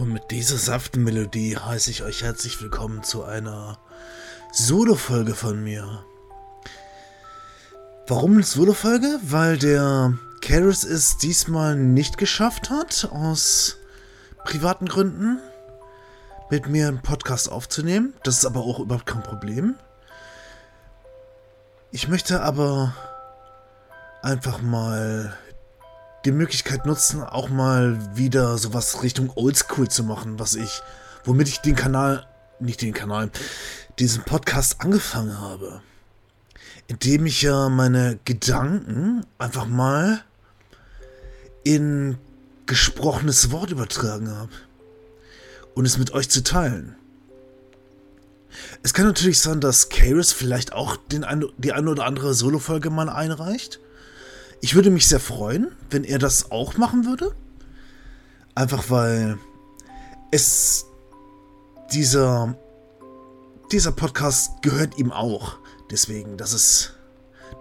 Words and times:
Und 0.00 0.14
mit 0.14 0.30
dieser 0.30 0.56
saften 0.56 1.04
Melodie 1.04 1.58
heiße 1.58 1.90
ich 1.90 2.02
euch 2.02 2.22
herzlich 2.22 2.62
willkommen 2.62 3.02
zu 3.02 3.22
einer 3.22 3.78
Solo-Folge 4.50 5.34
von 5.34 5.62
mir. 5.62 6.02
Warum 8.06 8.32
eine 8.32 8.42
Solo-Folge? 8.42 9.18
Weil 9.22 9.58
der 9.58 10.14
Karis 10.40 10.84
es 10.84 11.18
diesmal 11.18 11.76
nicht 11.76 12.16
geschafft 12.16 12.70
hat, 12.70 13.10
aus 13.12 13.76
privaten 14.44 14.86
Gründen, 14.86 15.38
mit 16.50 16.66
mir 16.66 16.88
einen 16.88 17.02
Podcast 17.02 17.52
aufzunehmen. 17.52 18.14
Das 18.22 18.38
ist 18.38 18.46
aber 18.46 18.60
auch 18.60 18.80
überhaupt 18.80 19.04
kein 19.04 19.22
Problem. 19.22 19.74
Ich 21.90 22.08
möchte 22.08 22.40
aber 22.40 22.94
einfach 24.22 24.62
mal 24.62 25.36
die 26.24 26.32
Möglichkeit 26.32 26.86
nutzen, 26.86 27.22
auch 27.22 27.48
mal 27.48 28.16
wieder 28.16 28.58
sowas 28.58 29.02
Richtung 29.02 29.32
Oldschool 29.34 29.88
zu 29.88 30.04
machen, 30.04 30.38
was 30.38 30.54
ich, 30.54 30.82
womit 31.24 31.48
ich 31.48 31.60
den 31.60 31.76
Kanal, 31.76 32.26
nicht 32.58 32.82
den 32.82 32.92
Kanal, 32.92 33.30
diesen 33.98 34.22
Podcast 34.24 34.80
angefangen 34.80 35.40
habe. 35.40 35.80
Indem 36.88 37.26
ich 37.26 37.42
ja 37.42 37.68
meine 37.68 38.18
Gedanken 38.24 39.24
einfach 39.38 39.66
mal 39.66 40.22
in 41.62 42.18
gesprochenes 42.66 43.50
Wort 43.50 43.70
übertragen 43.70 44.30
habe. 44.30 44.52
Und 45.74 45.86
es 45.86 45.98
mit 45.98 46.12
euch 46.12 46.28
zu 46.28 46.42
teilen. 46.42 46.96
Es 48.82 48.92
kann 48.92 49.06
natürlich 49.06 49.38
sein, 49.38 49.60
dass 49.60 49.88
Karis 49.88 50.32
vielleicht 50.32 50.72
auch 50.72 50.96
den 50.96 51.24
ein, 51.24 51.44
die 51.58 51.72
eine 51.72 51.90
oder 51.90 52.04
andere 52.04 52.34
Solo-Folge 52.34 52.90
mal 52.90 53.08
einreicht. 53.08 53.80
Ich 54.60 54.74
würde 54.74 54.90
mich 54.90 55.08
sehr 55.08 55.20
freuen, 55.20 55.72
wenn 55.90 56.04
er 56.04 56.18
das 56.18 56.50
auch 56.50 56.76
machen 56.76 57.06
würde. 57.06 57.34
Einfach 58.54 58.90
weil 58.90 59.38
es 60.30 60.84
dieser 61.92 62.56
dieser 63.72 63.92
Podcast 63.92 64.62
gehört 64.62 64.98
ihm 64.98 65.12
auch. 65.12 65.58
Deswegen, 65.90 66.36
das 66.36 66.52
ist 66.52 66.94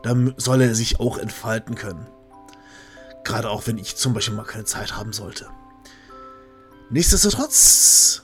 da 0.03 0.15
soll 0.37 0.61
er 0.61 0.75
sich 0.75 0.99
auch 0.99 1.17
entfalten 1.17 1.75
können. 1.75 2.07
Gerade 3.23 3.49
auch 3.49 3.67
wenn 3.67 3.77
ich 3.77 3.95
zum 3.95 4.13
Beispiel 4.13 4.35
mal 4.35 4.43
keine 4.43 4.65
Zeit 4.65 4.95
haben 4.95 5.13
sollte. 5.13 5.47
Nichtsdestotrotz 6.89 8.23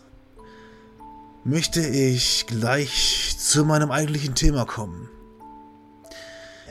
möchte 1.43 1.81
ich 1.81 2.47
gleich 2.47 3.35
zu 3.37 3.65
meinem 3.65 3.91
eigentlichen 3.91 4.35
Thema 4.35 4.65
kommen. 4.65 5.09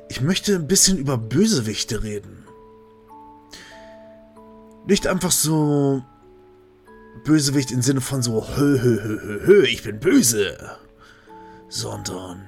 Ich 0.08 0.20
möchte 0.20 0.55
ein 0.55 0.66
bisschen 0.66 0.98
über 0.98 1.19
Bösewichte 1.19 2.02
reden. 2.02 2.44
Nicht 4.86 5.06
einfach 5.06 5.30
so 5.30 6.02
Bösewicht 7.24 7.70
im 7.70 7.80
Sinne 7.80 8.01
von 8.01 8.23
so 8.23 8.46
hö, 8.46 8.79
hö, 8.80 9.02
hö, 9.02 9.20
hö, 9.20 9.46
hö, 9.46 9.64
ich 9.64 9.83
bin 9.83 9.98
böse, 9.98 10.58
sondern 11.68 12.42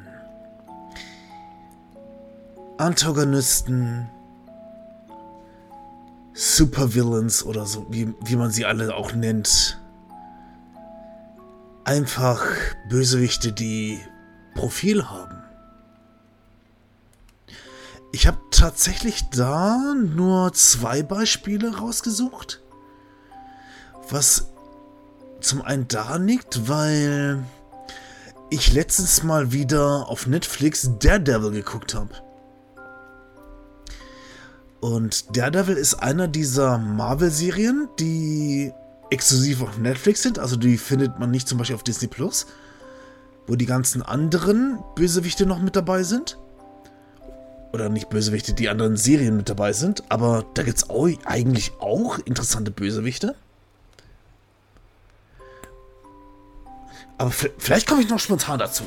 Antagonisten, 2.78 4.06
Supervillains 6.34 7.42
oder 7.42 7.64
so, 7.64 7.86
wie, 7.88 8.12
wie 8.22 8.36
man 8.36 8.50
sie 8.50 8.66
alle 8.66 8.94
auch 8.94 9.14
nennt. 9.14 9.80
Einfach 11.84 12.44
Bösewichte, 12.90 13.52
die 13.52 13.98
Profil 14.54 15.08
haben. 15.08 15.45
Ich 18.12 18.26
habe 18.26 18.38
tatsächlich 18.50 19.28
da 19.30 19.94
nur 19.94 20.52
zwei 20.52 21.02
Beispiele 21.02 21.76
rausgesucht. 21.76 22.62
Was 24.08 24.52
zum 25.40 25.62
einen 25.62 25.88
daran 25.88 26.26
liegt, 26.26 26.68
weil 26.68 27.44
ich 28.48 28.72
letztens 28.72 29.22
mal 29.22 29.52
wieder 29.52 30.08
auf 30.08 30.26
Netflix 30.26 30.90
Daredevil 30.98 31.50
geguckt 31.50 31.94
habe. 31.94 32.10
Und 34.80 35.36
Daredevil 35.36 35.76
ist 35.76 35.94
einer 35.94 36.28
dieser 36.28 36.78
Marvel-Serien, 36.78 37.88
die 37.98 38.72
exklusiv 39.10 39.62
auf 39.62 39.78
Netflix 39.78 40.22
sind. 40.22 40.38
Also 40.38 40.56
die 40.56 40.78
findet 40.78 41.18
man 41.18 41.30
nicht 41.30 41.48
zum 41.48 41.58
Beispiel 41.58 41.76
auf 41.76 41.82
Disney 41.82 42.08
Plus, 42.08 42.46
wo 43.46 43.56
die 43.56 43.66
ganzen 43.66 44.02
anderen 44.02 44.78
Bösewichte 44.94 45.44
noch 45.44 45.58
mit 45.58 45.76
dabei 45.76 46.02
sind 46.02 46.38
oder 47.72 47.88
nicht 47.88 48.08
Bösewichte, 48.08 48.54
die 48.54 48.68
anderen 48.68 48.96
Serien 48.96 49.36
mit 49.36 49.48
dabei 49.48 49.72
sind, 49.72 50.10
aber 50.10 50.44
da 50.54 50.62
gibt 50.62 50.78
es 50.78 50.90
eigentlich 50.90 51.72
auch 51.78 52.18
interessante 52.20 52.70
Bösewichte. 52.70 53.34
Aber 57.18 57.30
vielleicht 57.30 57.86
komme 57.86 58.02
ich 58.02 58.08
noch 58.08 58.18
spontan 58.18 58.58
dazu. 58.58 58.84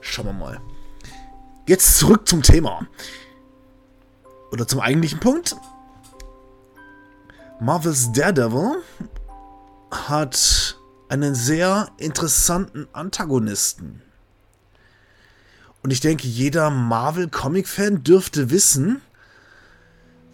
Schauen 0.00 0.26
wir 0.26 0.32
mal. 0.32 0.60
Jetzt 1.66 1.98
zurück 1.98 2.26
zum 2.26 2.42
Thema. 2.42 2.86
Oder 4.52 4.66
zum 4.66 4.80
eigentlichen 4.80 5.20
Punkt. 5.20 5.54
Marvel's 7.60 8.10
Daredevil 8.12 8.82
hat 9.90 10.78
einen 11.08 11.34
sehr 11.34 11.90
interessanten 11.98 12.88
Antagonisten. 12.92 14.02
Und 15.82 15.92
ich 15.92 16.00
denke, 16.00 16.26
jeder 16.26 16.70
Marvel-Comic-Fan 16.70 18.04
dürfte 18.04 18.50
wissen, 18.50 19.00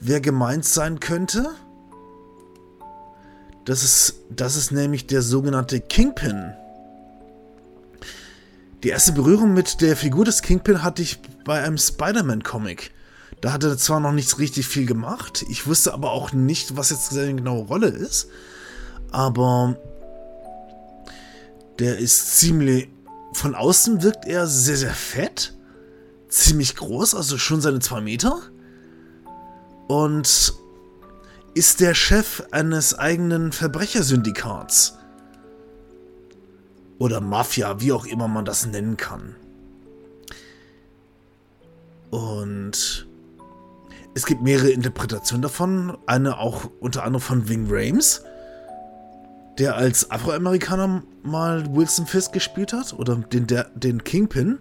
wer 0.00 0.20
gemeint 0.20 0.64
sein 0.64 1.00
könnte. 1.00 1.50
Das 3.64 3.82
ist, 3.82 4.14
das 4.30 4.56
ist 4.56 4.72
nämlich 4.72 5.06
der 5.06 5.22
sogenannte 5.22 5.80
Kingpin. 5.80 6.52
Die 8.82 8.88
erste 8.88 9.12
Berührung 9.12 9.54
mit 9.54 9.80
der 9.80 9.96
Figur 9.96 10.24
des 10.24 10.42
Kingpin 10.42 10.82
hatte 10.82 11.02
ich 11.02 11.20
bei 11.44 11.62
einem 11.62 11.78
Spider-Man-Comic. 11.78 12.92
Da 13.40 13.52
hat 13.52 13.64
er 13.64 13.76
zwar 13.76 14.00
noch 14.00 14.12
nicht 14.12 14.38
richtig 14.38 14.66
viel 14.66 14.86
gemacht, 14.86 15.44
ich 15.50 15.66
wusste 15.66 15.92
aber 15.92 16.10
auch 16.10 16.32
nicht, 16.32 16.76
was 16.76 16.90
jetzt 16.90 17.10
seine 17.10 17.34
genaue 17.34 17.66
Rolle 17.66 17.88
ist. 17.88 18.28
Aber 19.10 19.76
der 21.78 21.98
ist 21.98 22.38
ziemlich, 22.38 22.88
von 23.32 23.54
außen 23.54 24.02
wirkt 24.02 24.26
er 24.26 24.46
sehr, 24.46 24.76
sehr 24.76 24.94
fett. 24.94 25.54
Ziemlich 26.28 26.76
groß, 26.76 27.14
also 27.14 27.38
schon 27.38 27.60
seine 27.60 27.78
zwei 27.78 28.00
Meter. 28.00 28.40
Und 29.88 30.54
ist 31.54 31.80
der 31.80 31.94
Chef 31.94 32.42
eines 32.50 32.98
eigenen 32.98 33.52
Verbrechersyndikats. 33.52 34.98
Oder 36.98 37.20
Mafia, 37.20 37.80
wie 37.80 37.92
auch 37.92 38.06
immer 38.06 38.28
man 38.28 38.44
das 38.44 38.66
nennen 38.66 38.96
kann. 38.96 39.36
Und 42.10 43.06
es 44.14 44.24
gibt 44.24 44.42
mehrere 44.42 44.70
Interpretationen 44.70 45.42
davon. 45.42 45.96
Eine 46.06 46.38
auch 46.38 46.70
unter 46.80 47.04
anderem 47.04 47.22
von 47.22 47.48
Wing 47.48 47.66
Rames 47.70 48.22
der 49.58 49.76
als 49.76 50.10
Afroamerikaner 50.10 51.02
mal 51.22 51.74
Wilson 51.74 52.06
Fisk 52.06 52.32
gespielt 52.32 52.72
hat 52.72 52.92
oder 52.92 53.16
den, 53.16 53.46
der, 53.46 53.64
den 53.74 54.04
Kingpin. 54.04 54.58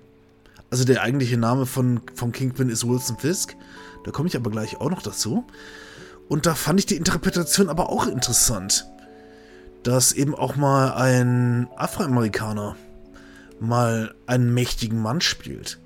Also 0.70 0.86
der 0.86 1.02
eigentliche 1.02 1.38
Name 1.38 1.66
von, 1.66 2.02
vom 2.14 2.32
Kingpin 2.32 2.70
ist 2.70 2.88
Wilson 2.88 3.18
Fisk. 3.18 3.56
Da 4.04 4.12
komme 4.12 4.28
ich 4.28 4.36
aber 4.36 4.52
gleich 4.52 4.80
auch 4.80 4.90
noch 4.90 5.02
dazu. 5.02 5.46
Und 6.28 6.46
da 6.46 6.56
fand 6.56 6.80
ich 6.80 6.86
die 6.86 6.96
Interpretation 6.96 7.70
aber 7.70 7.90
auch 7.90 8.08
interessant. 8.08 8.86
Dass 9.84 10.14
eben 10.14 10.34
auch 10.34 10.56
mal 10.56 10.94
ein 10.94 11.68
Afroamerikaner 11.76 12.76
mal 13.60 14.16
einen 14.26 14.54
mächtigen 14.54 15.02
Mann 15.02 15.22
spielt. 15.22 15.80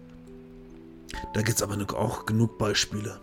Da 1.34 1.42
gibt 1.42 1.58
es 1.58 1.64
aber 1.64 1.78
auch 1.98 2.26
genug 2.26 2.58
Beispiele. 2.58 3.20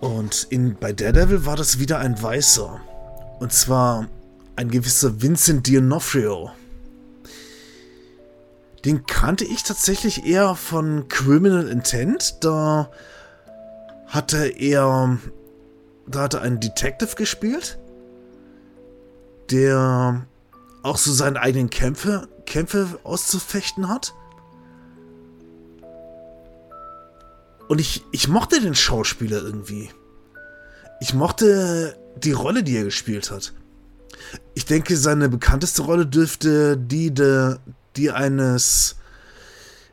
Und 0.00 0.46
in, 0.50 0.76
bei 0.76 0.92
Daredevil 0.92 1.44
war 1.44 1.56
das 1.56 1.78
wieder 1.78 1.98
ein 1.98 2.20
Weißer. 2.20 2.80
Und 3.38 3.52
zwar 3.52 4.08
ein 4.56 4.70
gewisser 4.70 5.22
Vincent 5.22 5.66
D'Onofrio. 5.66 6.50
Den 8.84 9.04
kannte 9.06 9.44
ich 9.44 9.62
tatsächlich 9.62 10.24
eher 10.24 10.54
von 10.54 11.08
Criminal 11.08 11.68
Intent. 11.68 12.42
Da 12.44 12.90
hatte 14.06 14.46
er. 14.46 15.18
Da 16.06 16.22
hatte 16.22 16.40
einen 16.40 16.58
Detective 16.58 17.14
gespielt, 17.14 17.78
der 19.50 20.26
auch 20.82 20.96
so 20.96 21.12
seine 21.12 21.40
eigenen 21.40 21.70
Kämpfe, 21.70 22.26
Kämpfe 22.46 22.98
auszufechten 23.04 23.88
hat. 23.88 24.14
Und 27.70 27.78
ich, 27.78 28.04
ich 28.10 28.26
mochte 28.26 28.60
den 28.60 28.74
Schauspieler 28.74 29.40
irgendwie. 29.40 29.90
Ich 31.00 31.14
mochte 31.14 31.96
die 32.16 32.32
Rolle, 32.32 32.64
die 32.64 32.76
er 32.76 32.82
gespielt 32.82 33.30
hat. 33.30 33.52
Ich 34.54 34.64
denke, 34.64 34.96
seine 34.96 35.28
bekannteste 35.28 35.82
Rolle 35.82 36.04
dürfte 36.04 36.76
die, 36.76 37.14
de, 37.14 37.58
die 37.94 38.10
eines 38.10 38.96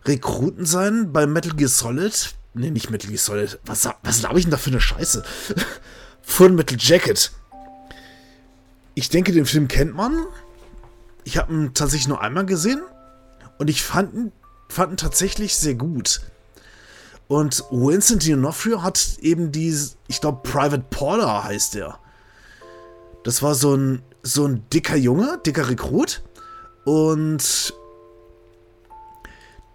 Rekruten 0.06 0.65
sein 0.65 1.13
bei 1.13 1.27
Metal 1.27 1.53
Gear 1.53 1.69
Solid. 1.69 2.33
Nee, 2.56 2.71
nicht 2.71 2.89
Metal 2.89 3.12
Gear 3.12 3.19
Solid. 3.19 3.59
Was, 3.68 3.88
was 4.01 4.21
glaube 4.21 4.39
ich 4.39 4.45
denn 4.45 4.51
da 4.51 4.57
für 4.57 4.71
eine 4.71 4.81
Scheiße? 4.81 5.23
Full 6.23 6.53
Metal 6.53 6.80
Jacket. 6.81 7.31
Ich 8.95 9.09
denke, 9.09 9.33
den 9.33 9.45
Film 9.45 9.68
kennt 9.68 9.94
man. 9.94 10.25
Ich 11.25 11.38
habe 11.38 11.53
ihn 11.53 11.75
tatsächlich 11.75 12.07
nur 12.07 12.21
einmal 12.21 12.47
gesehen. 12.47 12.81
Und 13.59 13.69
ich 13.69 13.83
fand 13.83 14.31
fand 14.68 14.94
ihn 14.94 14.97
tatsächlich 14.97 15.56
sehr 15.56 15.75
gut. 15.75 16.21
Und 17.27 17.63
Vincent 17.71 18.24
D'Onofrio 18.24 18.81
hat 18.81 19.18
eben 19.19 19.51
die, 19.51 19.75
ich 20.07 20.21
glaube, 20.21 20.39
Private 20.44 20.85
Porter 20.89 21.44
heißt 21.44 21.75
der. 21.75 22.00
Das 23.24 23.41
war 23.44 23.53
so 23.53 23.75
ein, 23.75 24.01
so 24.24 24.45
ein 24.45 24.63
dicker 24.71 24.95
Junge, 24.95 25.39
dicker 25.45 25.68
Rekrut. 25.68 26.24
Und 26.85 27.74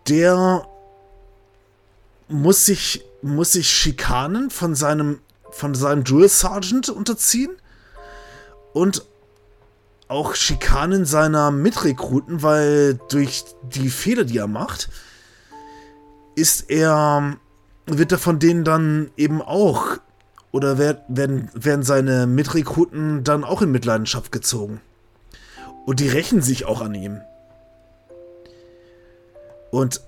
der 0.08 0.66
muss 2.28 2.64
sich, 2.64 3.04
muss 3.20 3.52
sich 3.52 3.68
Schikanen 3.68 4.48
von 4.48 4.74
seinem, 4.74 5.20
von 5.50 5.74
seinem 5.74 6.04
Drill 6.04 6.30
Sergeant 6.30 6.88
unterziehen. 6.88 7.50
Und 8.72 9.04
auch 10.08 10.34
Schikanen 10.34 11.04
seiner 11.04 11.50
Mitrekruten, 11.50 12.42
weil 12.42 12.98
durch 13.10 13.44
die 13.62 13.90
Fehler, 13.90 14.24
die 14.24 14.38
er 14.38 14.46
macht, 14.46 14.88
ist 16.34 16.70
er, 16.70 17.36
wird 17.86 18.12
er 18.12 18.18
von 18.18 18.38
denen 18.38 18.64
dann 18.64 19.10
eben 19.16 19.42
auch, 19.42 19.98
oder 20.50 20.78
werden, 20.78 21.50
werden 21.54 21.82
seine 21.82 22.26
Mitrekruten 22.26 23.24
dann 23.24 23.44
auch 23.44 23.62
in 23.62 23.70
Mitleidenschaft 23.70 24.32
gezogen. 24.32 24.80
Und 25.86 26.00
die 26.00 26.08
rächen 26.08 26.42
sich 26.42 26.64
auch 26.66 26.80
an 26.80 26.94
ihm. 26.94 27.20
Und, 29.70 30.02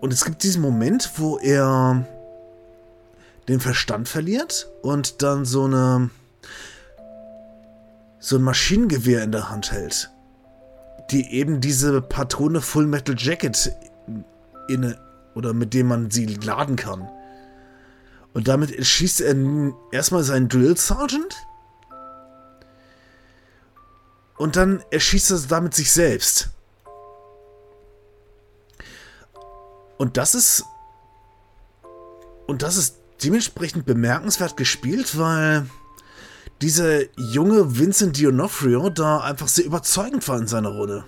und 0.00 0.12
es 0.12 0.24
gibt 0.24 0.42
diesen 0.42 0.62
Moment, 0.62 1.12
wo 1.16 1.38
er 1.38 2.06
den 3.48 3.60
Verstand 3.60 4.08
verliert 4.08 4.68
und 4.82 5.22
dann 5.22 5.44
so 5.44 5.64
eine 5.64 6.10
so 8.18 8.36
ein 8.36 8.42
Maschinengewehr 8.42 9.22
in 9.22 9.30
der 9.30 9.50
Hand 9.50 9.70
hält, 9.70 10.10
die 11.12 11.32
eben 11.32 11.60
diese 11.60 12.02
Patrone 12.02 12.60
Full 12.60 12.86
Metal 12.86 13.14
Jacket 13.16 13.72
inne 14.68 14.98
oder 15.36 15.52
mit 15.52 15.74
dem 15.74 15.86
man 15.86 16.10
sie 16.10 16.26
laden 16.26 16.74
kann. 16.74 17.08
Und 18.32 18.48
damit 18.48 18.84
schießt 18.84 19.20
er 19.20 19.36
erstmal 19.92 20.24
seinen 20.24 20.48
Drill 20.48 20.76
Sergeant 20.76 21.36
und 24.36 24.56
dann 24.56 24.82
erschießt 24.90 25.30
er 25.30 25.38
damit 25.48 25.74
sich 25.74 25.92
selbst. 25.92 26.50
Und 29.98 30.16
das 30.16 30.34
ist. 30.34 30.64
Und 32.46 32.62
das 32.62 32.76
ist 32.76 32.96
dementsprechend 33.24 33.86
bemerkenswert 33.86 34.56
gespielt, 34.56 35.18
weil 35.18 35.66
dieser 36.60 37.02
junge 37.18 37.78
Vincent 37.78 38.16
D'Onofrio 38.16 38.90
da 38.90 39.20
einfach 39.20 39.48
sehr 39.48 39.64
überzeugend 39.64 40.26
war 40.28 40.38
in 40.38 40.46
seiner 40.46 40.68
Rolle. 40.68 41.04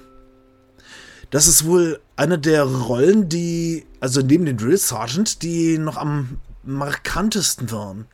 Das 1.31 1.47
ist 1.47 1.67
wohl 1.67 2.01
eine 2.17 2.39
der 2.39 2.65
Rollen, 2.65 3.29
die, 3.29 3.87
also 4.01 4.21
neben 4.23 4.47
den 4.47 4.57
Drill 4.57 4.79
Sergeant, 4.79 5.43
die 5.43 5.79
noch 5.79 5.97
am 5.97 6.41
markantesten 6.63 7.71
waren. 7.71 8.07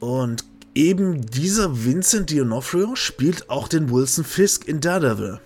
Und 0.00 0.44
eben 0.74 1.26
dieser 1.26 1.84
Vincent 1.84 2.30
D'Onofrio 2.30 2.96
spielt 2.96 3.50
auch 3.50 3.68
den 3.68 3.90
Wilson 3.90 4.24
Fisk 4.24 4.66
in 4.66 4.80
Daredevil. 4.80 5.40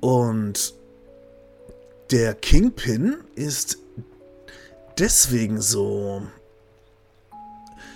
Und 0.00 0.74
der 2.10 2.34
Kingpin 2.34 3.18
ist 3.36 3.78
deswegen 4.98 5.60
so 5.62 6.22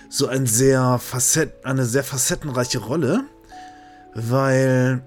so 0.09 0.27
ein 0.27 0.45
sehr 0.45 0.99
facett, 0.99 1.65
eine 1.65 1.85
sehr 1.85 2.03
facettenreiche 2.03 2.79
Rolle, 2.79 3.25
weil 4.13 5.01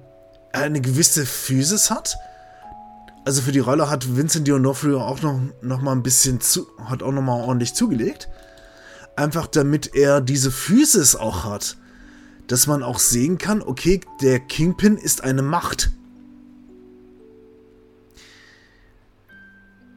er 0.52 0.62
eine 0.62 0.80
gewisse 0.80 1.26
Physis 1.26 1.90
hat. 1.90 2.16
Also 3.24 3.42
für 3.42 3.52
die 3.52 3.58
Rolle 3.58 3.90
hat 3.90 4.16
Vincent 4.16 4.48
D'Onofrio 4.48 4.98
auch 4.98 5.22
noch, 5.22 5.40
noch 5.62 5.80
mal 5.80 5.92
ein 5.92 6.02
bisschen 6.02 6.40
zu, 6.40 6.66
hat 6.84 7.02
auch 7.02 7.12
noch 7.12 7.22
mal 7.22 7.40
ordentlich 7.40 7.74
zugelegt. 7.74 8.28
Einfach 9.16 9.46
damit 9.46 9.94
er 9.94 10.20
diese 10.20 10.50
Physis 10.50 11.16
auch 11.16 11.44
hat. 11.44 11.76
Dass 12.46 12.66
man 12.66 12.82
auch 12.82 12.98
sehen 12.98 13.38
kann, 13.38 13.62
okay, 13.62 14.00
der 14.22 14.40
Kingpin 14.40 14.96
ist 14.96 15.22
eine 15.22 15.42
Macht. 15.42 15.92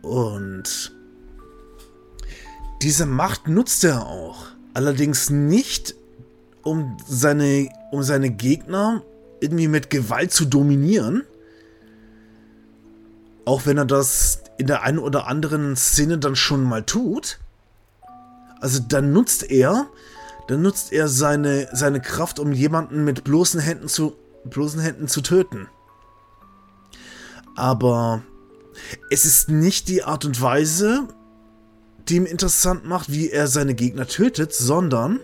Und 0.04 0.94
diese 2.82 3.06
Macht 3.06 3.48
nutzt 3.48 3.84
er 3.86 4.06
auch. 4.06 4.53
Allerdings 4.74 5.30
nicht, 5.30 5.96
um 6.64 6.98
seine, 7.08 7.70
um 7.92 8.04
seine 8.04 8.30
Gegner 8.30 9.04
irgendwie 9.40 9.68
mit 9.68 9.90
Gewalt 9.90 10.31
zu 10.31 10.46
dominieren. 10.46 11.24
Auch 13.46 13.66
wenn 13.66 13.78
er 13.78 13.86
das 13.86 14.40
in 14.58 14.68
der 14.68 14.84
einen 14.84 15.00
oder 15.00 15.28
anderen 15.28 15.75
Szene 15.75 16.18
dann 16.18 16.36
schon 16.36 16.64
mal 16.64 16.84
tut. 16.84 17.40
Also 18.62 18.80
dann 18.88 19.12
nutzt 19.12 19.50
er, 19.52 19.88
dann 20.48 20.62
nutzt 20.62 20.94
er 20.94 21.08
seine, 21.10 21.68
seine 21.74 22.00
Kraft, 22.00 22.40
um 22.40 22.54
jemanden 22.54 23.04
mit 23.04 23.24
bloßen 23.24 23.59
Händen 23.59 23.90
zu, 23.90 24.16
bloßen 24.45 24.80
Händen 24.80 25.07
zu 25.07 25.21
töten. 25.21 25.68
Aber 27.56 28.24
es 29.12 29.26
ist 29.26 29.50
nicht 29.50 29.90
die 29.90 30.04
Art 30.04 30.26
und 30.26 30.42
Weise, 30.42 31.07
die 32.07 32.18
ihm 32.18 32.26
interessant 32.26 32.86
macht, 32.86 33.12
wie 33.12 33.30
er 33.30 33.48
seine 33.48 33.76
Gegner 33.76 34.07
tötet, 34.07 34.54
sondern 34.54 35.19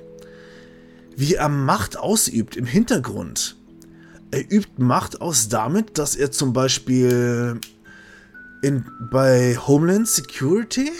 wie 1.15 1.35
er 1.35 1.49
Macht 1.49 1.97
ausübt 1.97 2.55
im 2.55 2.65
Hintergrund. 2.65 3.57
Er 4.31 4.41
übt 4.51 4.71
Macht 4.77 5.21
aus 5.21 5.49
damit, 5.49 5.97
dass 5.97 6.15
er 6.15 6.31
zum 6.31 6.53
Beispiel 6.53 7.59
in, 8.61 8.85
bei 9.11 9.57
Homeland 9.57 10.07
Security, 10.07 10.91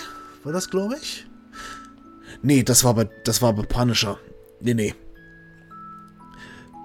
war 0.43 0.51
das 0.51 0.69
glaube 0.69 0.95
ich? 1.01 1.25
Nee, 2.41 2.63
das 2.63 2.83
war 2.83 2.93
bei, 2.93 3.09
das 3.23 3.41
war 3.41 3.53
bei 3.53 3.63
Punisher. 3.63 4.17
Nee, 4.61 4.73
nee. 4.73 4.95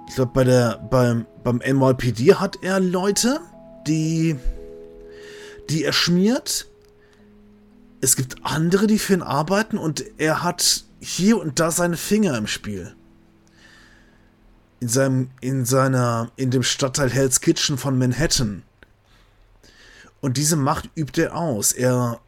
Ich 0.09 0.17
glaube, 0.17 0.33
bei 0.35 0.45
der, 0.45 0.79
beim, 0.91 1.27
beim 1.43 1.59
NYPD 1.59 2.35
hat 2.35 2.57
er 2.63 2.79
Leute, 2.79 3.41
die 3.87 4.37
die 5.71 5.85
er 5.85 5.93
schmiert. 5.93 6.67
Es 8.05 8.17
gibt 8.17 8.37
andere, 8.45 8.87
die 8.87 8.99
für 8.99 9.15
ihn 9.15 9.23
arbeiten 9.23 9.79
und 9.79 10.05
er 10.19 10.43
hat 10.43 10.85
hier 11.01 11.41
und 11.41 11.59
da 11.59 11.71
seine 11.71 11.97
Finger 11.97 12.37
im 12.37 12.47
Spiel. 12.47 12.95
In 14.79 14.89
seinem, 14.89 15.31
in 15.41 15.65
seiner, 15.65 16.31
in 16.37 16.51
dem 16.51 16.63
Stadtteil 16.63 17.09
Hell's 17.09 17.41
Kitchen 17.41 17.79
von 17.79 17.99
Manhattan. 17.99 18.63
Und 20.21 20.37
diese 20.37 20.57
Macht 20.57 20.91
übt 20.95 21.19
er 21.19 21.35
aus. 21.35 21.73
Er, 21.73 22.21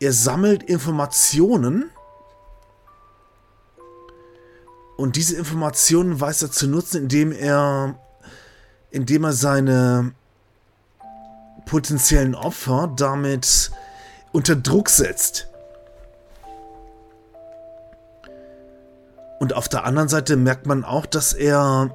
er 0.00 0.14
sammelt 0.14 0.62
Informationen 0.62 1.90
und 4.96 5.16
diese 5.16 5.36
Informationen 5.36 6.18
weiß 6.18 6.40
er 6.40 6.50
zu 6.50 6.68
nutzen, 6.68 7.02
indem 7.02 7.32
er, 7.32 7.98
indem 8.92 9.24
er 9.24 9.34
seine 9.34 10.14
potenziellen 11.66 12.34
Opfer 12.34 12.90
damit 12.96 13.72
unter 14.32 14.56
Druck 14.56 14.88
setzt. 14.88 15.48
Und 19.38 19.52
auf 19.54 19.68
der 19.68 19.84
anderen 19.84 20.08
Seite 20.08 20.36
merkt 20.36 20.66
man 20.66 20.84
auch, 20.84 21.06
dass 21.06 21.32
er 21.32 21.94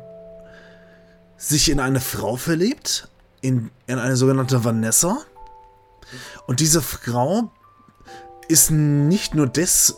sich 1.37 1.69
in 1.69 1.79
eine 1.79 1.99
Frau 1.99 2.37
verliebt, 2.37 3.09
in, 3.41 3.69
in 3.85 3.99
eine 3.99 4.15
sogenannte 4.15 4.63
Vanessa. 4.63 5.17
Und 6.47 6.61
diese 6.61 6.81
Frau 6.81 7.51
ist 8.47 8.71
nicht 8.71 9.35
nur 9.35 9.47
das, 9.47 9.97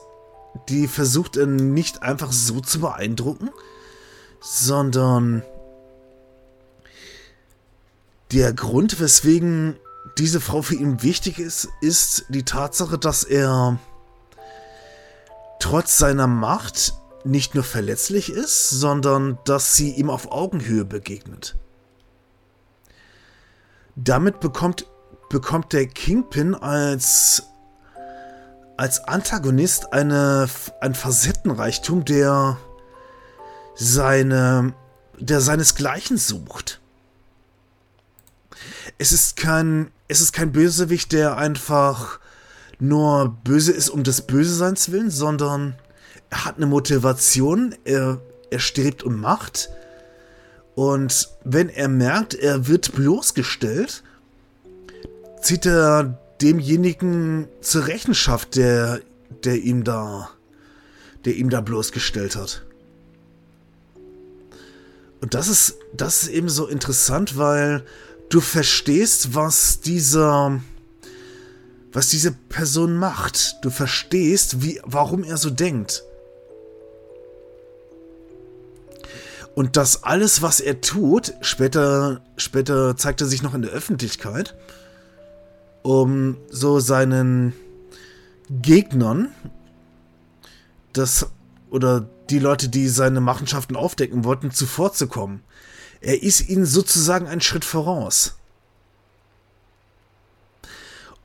die 0.69 0.87
versucht 0.87 1.37
er 1.37 1.45
nicht 1.45 2.01
einfach 2.01 2.31
so 2.31 2.61
zu 2.61 2.79
beeindrucken, 2.79 3.49
sondern 4.41 5.43
der 8.31 8.53
Grund, 8.53 8.99
weswegen 8.99 9.77
diese 10.17 10.39
Frau 10.39 10.61
für 10.61 10.75
ihn 10.75 11.01
wichtig 11.03 11.39
ist, 11.39 11.67
ist 11.81 12.25
die 12.29 12.43
Tatsache, 12.43 12.97
dass 12.97 13.23
er 13.23 13.77
trotz 15.59 15.97
seiner 15.97 16.27
Macht 16.27 16.93
nicht 17.23 17.55
nur 17.55 17.63
verletzlich 17.63 18.31
ist, 18.31 18.69
sondern 18.69 19.39
dass 19.45 19.75
sie 19.75 19.91
ihm 19.91 20.09
auf 20.09 20.31
Augenhöhe 20.31 20.85
begegnet. 20.85 21.55
Damit 23.95 24.39
bekommt, 24.39 24.85
bekommt 25.29 25.73
der 25.73 25.87
Kingpin 25.87 26.53
als, 26.53 27.43
als 28.77 28.99
Antagonist 29.05 29.91
eine, 29.91 30.47
ein 30.81 30.93
Facettenreichtum, 30.93 32.05
der 32.05 32.57
seine, 33.75 34.73
der 35.17 35.41
seinesgleichen 35.41 36.17
sucht. 36.17 36.79
Es 38.97 39.11
ist 39.11 39.35
kein, 39.35 39.91
es 40.07 40.21
ist 40.21 40.33
kein 40.33 40.51
Bösewicht, 40.51 41.11
der 41.11 41.37
einfach 41.37 42.19
nur 42.79 43.37
böse 43.43 43.71
ist 43.71 43.89
um 43.89 44.03
des 44.03 44.21
Böseseins 44.21 44.91
willen, 44.91 45.09
sondern 45.09 45.75
er 46.29 46.45
hat 46.45 46.57
eine 46.57 46.65
Motivation, 46.65 47.75
er, 47.85 48.21
er 48.51 48.59
strebt 48.59 49.03
um 49.03 49.19
Macht. 49.19 49.69
Und 50.75 51.29
wenn 51.43 51.69
er 51.69 51.87
merkt, 51.87 52.33
er 52.33 52.67
wird 52.67 52.93
bloßgestellt, 52.93 54.03
zieht 55.41 55.65
er 55.65 56.19
demjenigen 56.41 57.47
zur 57.61 57.87
Rechenschaft, 57.87 58.55
der, 58.55 58.99
der 59.43 59.61
ihm 59.61 59.83
da, 59.83 60.29
der 61.23 61.35
ihm 61.35 61.49
da 61.49 61.61
bloßgestellt 61.61 62.35
hat. 62.35 62.65
Und 65.21 65.33
das 65.33 65.47
ist, 65.47 65.77
das 65.93 66.23
ist 66.23 66.29
eben 66.29 66.49
so 66.49 66.67
interessant, 66.67 67.37
weil 67.37 67.85
du 68.29 68.41
verstehst, 68.41 69.35
was 69.35 69.79
dieser, 69.79 70.61
was 71.91 72.09
diese 72.09 72.31
Person 72.31 72.97
macht. 72.97 73.57
Du 73.61 73.69
verstehst, 73.69 74.61
wie, 74.61 74.81
warum 74.83 75.23
er 75.23 75.37
so 75.37 75.49
denkt. 75.49 76.03
Und 79.55 79.77
das 79.77 80.03
alles, 80.03 80.41
was 80.41 80.59
er 80.59 80.81
tut, 80.81 81.33
später, 81.39 82.21
später 82.35 82.97
zeigt 82.97 83.21
er 83.21 83.27
sich 83.27 83.41
noch 83.41 83.53
in 83.53 83.61
der 83.61 83.71
Öffentlichkeit, 83.71 84.53
um 85.81 86.37
so 86.49 86.81
seinen 86.81 87.53
Gegnern, 88.49 89.29
das, 90.91 91.27
oder 91.69 92.05
die 92.29 92.39
Leute, 92.39 92.67
die 92.67 92.89
seine 92.89 93.21
Machenschaften 93.21 93.77
aufdecken 93.77 94.25
wollten, 94.25 94.51
zuvorzukommen. 94.51 95.41
Er 96.01 96.21
ist 96.21 96.49
ihnen 96.49 96.65
sozusagen 96.65 97.27
einen 97.27 97.41
Schritt 97.41 97.65
voraus. 97.65 98.35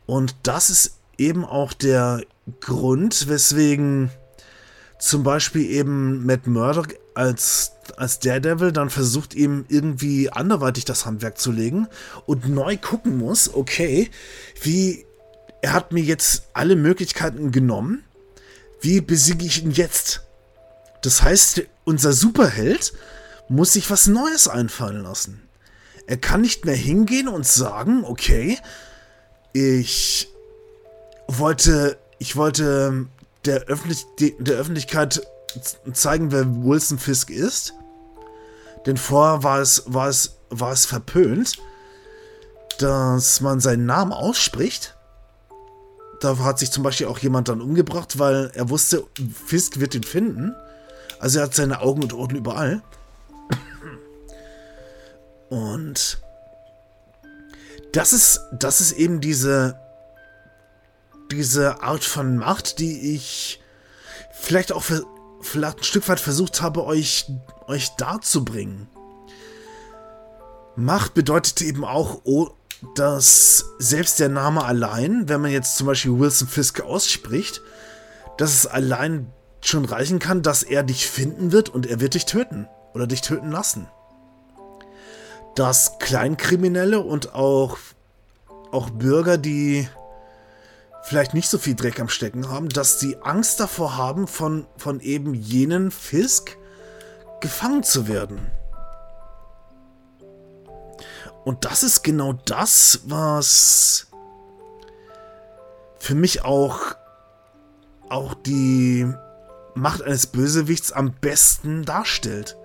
Und 0.06 0.34
das 0.42 0.70
ist 0.70 0.96
eben 1.18 1.44
auch 1.44 1.72
der 1.72 2.22
Grund, 2.60 3.28
weswegen 3.28 4.10
zum 4.98 5.22
Beispiel 5.22 5.70
eben 5.70 6.26
Matt 6.26 6.46
Murdock 6.46 6.94
als, 7.14 7.72
als 7.96 8.18
Daredevil 8.18 8.72
dann 8.72 8.90
versucht, 8.90 9.34
ihm 9.34 9.64
irgendwie 9.68 10.30
anderweitig 10.30 10.84
das 10.84 11.06
Handwerk 11.06 11.38
zu 11.38 11.52
legen 11.52 11.88
und 12.26 12.48
neu 12.48 12.76
gucken 12.76 13.18
muss, 13.18 13.52
okay, 13.54 14.10
wie, 14.62 15.06
er 15.62 15.72
hat 15.72 15.92
mir 15.92 16.02
jetzt 16.02 16.44
alle 16.52 16.76
Möglichkeiten 16.76 17.50
genommen, 17.52 18.04
wie 18.80 19.00
besiege 19.00 19.44
ich 19.44 19.62
ihn 19.62 19.72
jetzt? 19.72 20.22
Das 21.02 21.22
heißt, 21.22 21.62
unser 21.84 22.12
Superheld 22.12 22.92
muss 23.50 23.72
sich 23.72 23.90
was 23.90 24.06
Neues 24.06 24.46
einfallen 24.46 25.02
lassen. 25.02 25.42
Er 26.06 26.16
kann 26.16 26.40
nicht 26.40 26.64
mehr 26.64 26.76
hingehen 26.76 27.28
und 27.28 27.44
sagen, 27.46 28.04
okay, 28.04 28.58
ich 29.52 30.28
wollte, 31.26 31.98
ich 32.18 32.36
wollte 32.36 33.06
der, 33.44 33.62
Öffentlich 33.62 34.06
der 34.18 34.56
Öffentlichkeit 34.56 35.26
zeigen, 35.92 36.30
wer 36.30 36.46
Wilson 36.64 36.98
Fisk 36.98 37.30
ist. 37.30 37.74
Denn 38.86 38.96
vorher 38.96 39.42
war 39.42 39.58
es, 39.60 39.82
war 39.86 40.08
es, 40.08 40.36
war 40.50 40.70
es 40.70 40.86
verpönt, 40.86 41.58
dass 42.78 43.40
man 43.40 43.58
seinen 43.58 43.84
Namen 43.84 44.12
ausspricht. 44.12 44.96
Da 46.20 46.38
hat 46.38 46.60
sich 46.60 46.70
zum 46.70 46.84
Beispiel 46.84 47.08
auch 47.08 47.18
jemand 47.18 47.48
dann 47.48 47.60
umgebracht, 47.60 48.20
weil 48.20 48.52
er 48.54 48.70
wusste, 48.70 49.04
Fisk 49.44 49.80
wird 49.80 49.96
ihn 49.96 50.04
finden. 50.04 50.54
Also 51.18 51.40
er 51.40 51.46
hat 51.46 51.54
seine 51.54 51.80
Augen 51.80 52.04
und 52.04 52.12
Ohren 52.12 52.36
überall. 52.36 52.82
Und 55.50 56.22
das 57.92 58.12
ist, 58.12 58.40
das 58.52 58.80
ist 58.80 58.92
eben 58.92 59.20
diese, 59.20 59.78
diese 61.30 61.82
Art 61.82 62.04
von 62.04 62.36
Macht, 62.36 62.78
die 62.78 63.14
ich 63.14 63.60
vielleicht 64.32 64.72
auch 64.72 64.82
für, 64.82 65.04
vielleicht 65.42 65.78
ein 65.78 65.84
Stück 65.84 66.08
weit 66.08 66.20
versucht 66.20 66.62
habe, 66.62 66.84
euch, 66.84 67.30
euch 67.66 67.90
darzubringen. 67.96 68.88
Macht 70.76 71.14
bedeutet 71.14 71.60
eben 71.62 71.84
auch, 71.84 72.22
dass 72.94 73.64
selbst 73.78 74.20
der 74.20 74.28
Name 74.28 74.64
allein, 74.64 75.28
wenn 75.28 75.40
man 75.40 75.50
jetzt 75.50 75.76
zum 75.76 75.88
Beispiel 75.88 76.18
Wilson 76.18 76.48
Fisk 76.48 76.80
ausspricht, 76.80 77.60
dass 78.38 78.54
es 78.54 78.66
allein 78.66 79.32
schon 79.62 79.84
reichen 79.84 80.20
kann, 80.20 80.42
dass 80.42 80.62
er 80.62 80.84
dich 80.84 81.06
finden 81.08 81.52
wird 81.52 81.68
und 81.68 81.86
er 81.86 82.00
wird 82.00 82.14
dich 82.14 82.24
töten 82.24 82.68
oder 82.94 83.06
dich 83.06 83.20
töten 83.20 83.50
lassen. 83.50 83.88
Dass 85.54 85.98
Kleinkriminelle 85.98 87.00
und 87.00 87.34
auch, 87.34 87.76
auch 88.72 88.90
Bürger, 88.90 89.36
die 89.36 89.88
vielleicht 91.02 91.34
nicht 91.34 91.48
so 91.48 91.58
viel 91.58 91.74
Dreck 91.74 91.98
am 92.00 92.08
Stecken 92.08 92.48
haben, 92.48 92.68
dass 92.68 93.00
sie 93.00 93.16
Angst 93.22 93.60
davor 93.60 93.96
haben, 93.96 94.26
von, 94.26 94.66
von 94.76 95.00
eben 95.00 95.34
jenen 95.34 95.90
Fisk 95.90 96.56
gefangen 97.40 97.82
zu 97.82 98.06
werden. 98.06 98.50
Und 101.44 101.64
das 101.64 101.82
ist 101.82 102.02
genau 102.02 102.34
das, 102.44 103.00
was 103.06 104.08
für 105.98 106.14
mich 106.14 106.44
auch, 106.44 106.94
auch 108.08 108.34
die 108.34 109.10
Macht 109.74 110.02
eines 110.02 110.26
Bösewichts 110.26 110.92
am 110.92 111.12
besten 111.12 111.84
darstellt. 111.84 112.56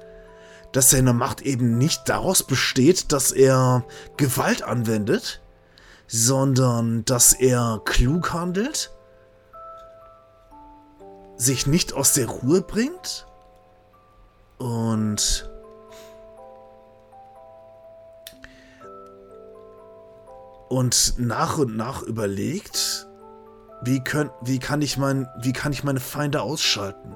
Dass 0.76 0.90
seine 0.90 1.14
Macht 1.14 1.40
eben 1.40 1.78
nicht 1.78 2.10
daraus 2.10 2.44
besteht, 2.44 3.14
dass 3.14 3.32
er 3.32 3.86
Gewalt 4.18 4.62
anwendet, 4.62 5.42
sondern 6.06 7.06
dass 7.06 7.32
er 7.32 7.80
klug 7.86 8.34
handelt, 8.34 8.92
sich 11.38 11.66
nicht 11.66 11.94
aus 11.94 12.12
der 12.12 12.28
Ruhe 12.28 12.60
bringt 12.60 13.26
und 14.58 15.50
und 20.68 21.14
nach 21.18 21.58
und 21.58 21.78
nach 21.78 22.02
überlegt, 22.02 23.08
wie, 23.82 24.04
können, 24.04 24.30
wie, 24.42 24.60
kann 24.60 24.82
ich 24.82 24.98
mein, 24.98 25.30
wie 25.40 25.54
kann 25.54 25.72
ich 25.72 25.86
meine 25.86 26.02
Feinde 26.02 26.42
ausschalten? 26.42 27.16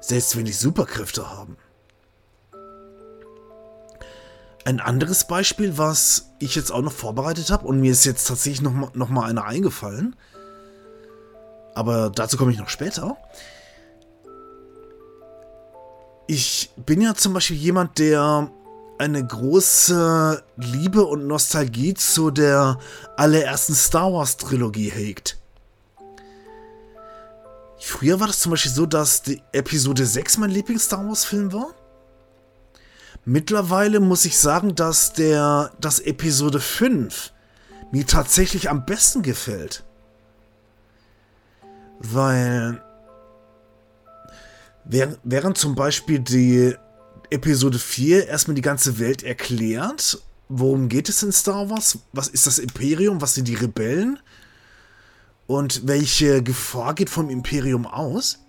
Selbst 0.00 0.36
wenn 0.36 0.44
die 0.44 0.52
Superkräfte 0.52 1.30
haben. 1.30 1.56
Ein 4.64 4.80
anderes 4.80 5.26
Beispiel, 5.26 5.76
was 5.76 6.30
ich 6.38 6.54
jetzt 6.54 6.72
auch 6.72 6.80
noch 6.80 6.92
vorbereitet 6.92 7.50
habe, 7.50 7.66
und 7.66 7.80
mir 7.80 7.92
ist 7.92 8.04
jetzt 8.04 8.26
tatsächlich 8.26 8.62
noch 8.62 8.72
mal, 8.72 8.90
noch 8.94 9.10
mal 9.10 9.28
einer 9.28 9.44
eingefallen, 9.44 10.16
aber 11.74 12.08
dazu 12.10 12.36
komme 12.36 12.52
ich 12.52 12.58
noch 12.58 12.70
später. 12.70 13.16
Ich 16.26 16.70
bin 16.76 17.02
ja 17.02 17.14
zum 17.14 17.34
Beispiel 17.34 17.56
jemand, 17.56 17.98
der 17.98 18.50
eine 18.98 19.26
große 19.26 20.42
Liebe 20.56 21.04
und 21.04 21.26
Nostalgie 21.26 21.92
zu 21.94 22.30
der 22.30 22.78
allerersten 23.16 23.74
Star 23.74 24.12
Wars 24.12 24.38
Trilogie 24.38 24.88
hegt. 24.90 25.36
Früher 27.78 28.18
war 28.18 28.28
das 28.28 28.40
zum 28.40 28.50
Beispiel 28.50 28.72
so, 28.72 28.86
dass 28.86 29.20
die 29.20 29.42
Episode 29.52 30.06
6 30.06 30.38
mein 30.38 30.50
Lieblings-Star 30.50 31.06
Wars-Film 31.06 31.52
war. 31.52 31.74
Mittlerweile 33.24 34.00
muss 34.00 34.24
ich 34.24 34.38
sagen, 34.38 34.74
dass 34.74 35.12
der, 35.14 35.72
dass 35.80 36.00
Episode 36.00 36.60
5 36.60 37.32
mir 37.90 38.06
tatsächlich 38.06 38.68
am 38.68 38.84
besten 38.84 39.22
gefällt. 39.22 39.82
Weil 42.00 42.82
während 44.84 45.56
zum 45.56 45.74
Beispiel 45.74 46.18
die 46.18 46.74
Episode 47.30 47.78
4 47.78 48.28
erstmal 48.28 48.54
die 48.54 48.60
ganze 48.60 48.98
Welt 48.98 49.22
erklärt, 49.22 50.18
worum 50.48 50.88
geht 50.88 51.08
es 51.08 51.22
in 51.22 51.32
Star 51.32 51.70
Wars, 51.70 51.98
was 52.12 52.28
ist 52.28 52.46
das 52.46 52.58
Imperium, 52.58 53.22
was 53.22 53.34
sind 53.34 53.48
die 53.48 53.54
Rebellen, 53.54 54.18
und 55.46 55.86
welche 55.86 56.42
Gefahr 56.42 56.94
geht 56.94 57.10
vom 57.10 57.28
Imperium 57.30 57.86
aus? 57.86 58.43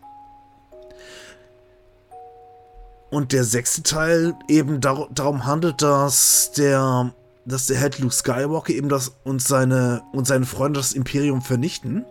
Und 3.15 3.31
der 3.31 3.45
sechste 3.45 3.81
Teil 3.81 4.35
eben 4.49 4.81
dar 4.81 5.07
darum 5.09 5.45
handelt, 5.45 5.81
dass 5.81 6.51
der, 6.51 7.13
dass 7.45 7.67
der 7.67 7.79
Head 7.79 7.99
Luke 7.99 8.13
Skywalker 8.13 8.73
eben 8.73 8.89
das 8.89 9.13
und 9.23 9.41
seine 9.41 10.03
und 10.11 10.27
seine 10.27 10.45
Freunde 10.45 10.81
das 10.81 10.91
Imperium 10.91 11.41
vernichten 11.41 12.03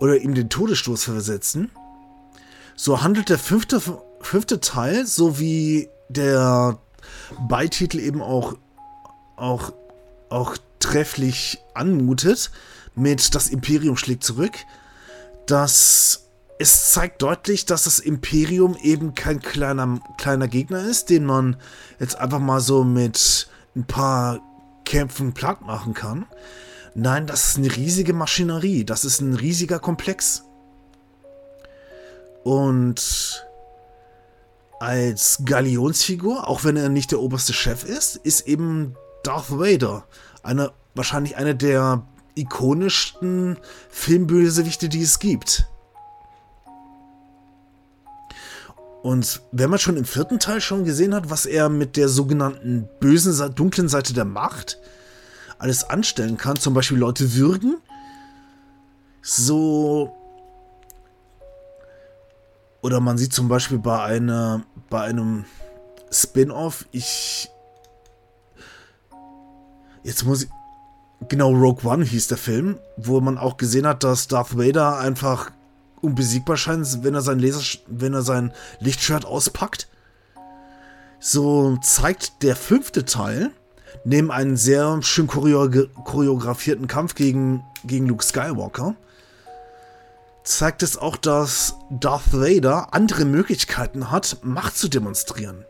oder 0.00 0.16
ihm 0.16 0.34
den 0.34 0.48
Todesstoß 0.48 1.04
versetzen. 1.04 1.70
So 2.74 3.02
handelt 3.02 3.28
der 3.28 3.38
fünfte, 3.38 3.82
fünfte 4.22 4.60
Teil, 4.60 5.04
so 5.06 5.38
wie 5.38 5.90
der 6.08 6.78
Beititel 7.46 8.00
eben 8.00 8.22
auch, 8.22 8.54
auch, 9.36 9.74
auch 10.30 10.56
trefflich 10.80 11.58
anmutet, 11.74 12.50
mit 12.94 13.34
Das 13.34 13.50
Imperium 13.50 13.98
schlägt 13.98 14.24
zurück, 14.24 14.54
dass 15.44 16.23
es 16.58 16.92
zeigt 16.92 17.22
deutlich, 17.22 17.66
dass 17.66 17.84
das 17.84 17.98
Imperium 17.98 18.76
eben 18.80 19.14
kein 19.14 19.40
kleiner, 19.40 19.98
kleiner 20.18 20.48
Gegner 20.48 20.84
ist, 20.84 21.10
den 21.10 21.24
man 21.24 21.56
jetzt 21.98 22.16
einfach 22.16 22.38
mal 22.38 22.60
so 22.60 22.84
mit 22.84 23.48
ein 23.74 23.84
paar 23.84 24.40
Kämpfen 24.84 25.32
platt 25.32 25.62
machen 25.62 25.94
kann. 25.94 26.26
Nein, 26.94 27.26
das 27.26 27.48
ist 27.48 27.58
eine 27.58 27.74
riesige 27.74 28.12
Maschinerie. 28.12 28.84
Das 28.84 29.04
ist 29.04 29.20
ein 29.20 29.34
riesiger 29.34 29.80
Komplex. 29.80 30.44
Und 32.44 33.44
als 34.78 35.40
Galionsfigur, 35.44 36.46
auch 36.46 36.62
wenn 36.62 36.76
er 36.76 36.88
nicht 36.88 37.10
der 37.10 37.20
oberste 37.20 37.52
Chef 37.52 37.84
ist, 37.84 38.16
ist 38.16 38.46
eben 38.46 38.94
Darth 39.24 39.50
Vader. 39.50 40.06
Eine, 40.42 40.72
wahrscheinlich 40.94 41.36
eine 41.36 41.56
der 41.56 42.06
ikonischsten 42.36 43.58
Filmbösewichte, 43.88 44.88
die 44.88 45.02
es 45.02 45.18
gibt. 45.18 45.66
Und 49.04 49.42
wenn 49.52 49.68
man 49.68 49.78
schon 49.78 49.98
im 49.98 50.06
vierten 50.06 50.38
Teil 50.38 50.62
schon 50.62 50.86
gesehen 50.86 51.14
hat, 51.14 51.28
was 51.28 51.44
er 51.44 51.68
mit 51.68 51.98
der 51.98 52.08
sogenannten 52.08 52.88
bösen, 53.00 53.54
dunklen 53.54 53.86
Seite 53.86 54.14
der 54.14 54.24
Macht 54.24 54.78
alles 55.58 55.84
anstellen 55.84 56.38
kann, 56.38 56.56
zum 56.56 56.72
Beispiel 56.72 56.96
Leute 56.96 57.34
würgen, 57.34 57.76
so. 59.20 60.16
Oder 62.80 63.00
man 63.00 63.18
sieht 63.18 63.34
zum 63.34 63.46
Beispiel 63.46 63.78
bei 63.78 64.02
einer, 64.02 64.62
bei 64.88 65.02
einem 65.02 65.44
Spin-off, 66.10 66.86
ich. 66.90 67.50
Jetzt 70.02 70.24
muss 70.24 70.44
ich. 70.44 70.50
Genau, 71.28 71.50
Rogue 71.52 71.84
One 71.84 72.06
hieß 72.06 72.28
der 72.28 72.38
Film, 72.38 72.78
wo 72.96 73.20
man 73.20 73.36
auch 73.36 73.58
gesehen 73.58 73.86
hat, 73.86 74.02
dass 74.02 74.28
Darth 74.28 74.56
Vader 74.56 74.96
einfach 74.98 75.50
unbesiegbar 76.04 76.56
scheint, 76.56 77.02
wenn 77.02 77.14
er 77.14 77.22
sein 77.22 77.38
Laser, 77.38 77.62
wenn 77.86 78.14
er 78.14 78.22
sein 78.22 78.52
Lichtschwert 78.80 79.24
auspackt. 79.24 79.88
So 81.18 81.78
zeigt 81.82 82.42
der 82.42 82.54
fünfte 82.54 83.04
Teil 83.04 83.50
neben 84.04 84.30
einem 84.30 84.56
sehr 84.56 85.00
schön 85.02 85.26
choreografierten 85.26 86.86
Kampf 86.86 87.14
gegen, 87.14 87.64
gegen 87.84 88.06
Luke 88.06 88.24
Skywalker 88.24 88.96
zeigt 90.44 90.82
es 90.82 90.96
auch, 90.96 91.16
dass 91.16 91.74
Darth 91.90 92.32
Vader 92.32 92.92
andere 92.92 93.24
Möglichkeiten 93.24 94.10
hat, 94.10 94.38
Macht 94.42 94.76
zu 94.76 94.88
demonstrieren. 94.88 95.64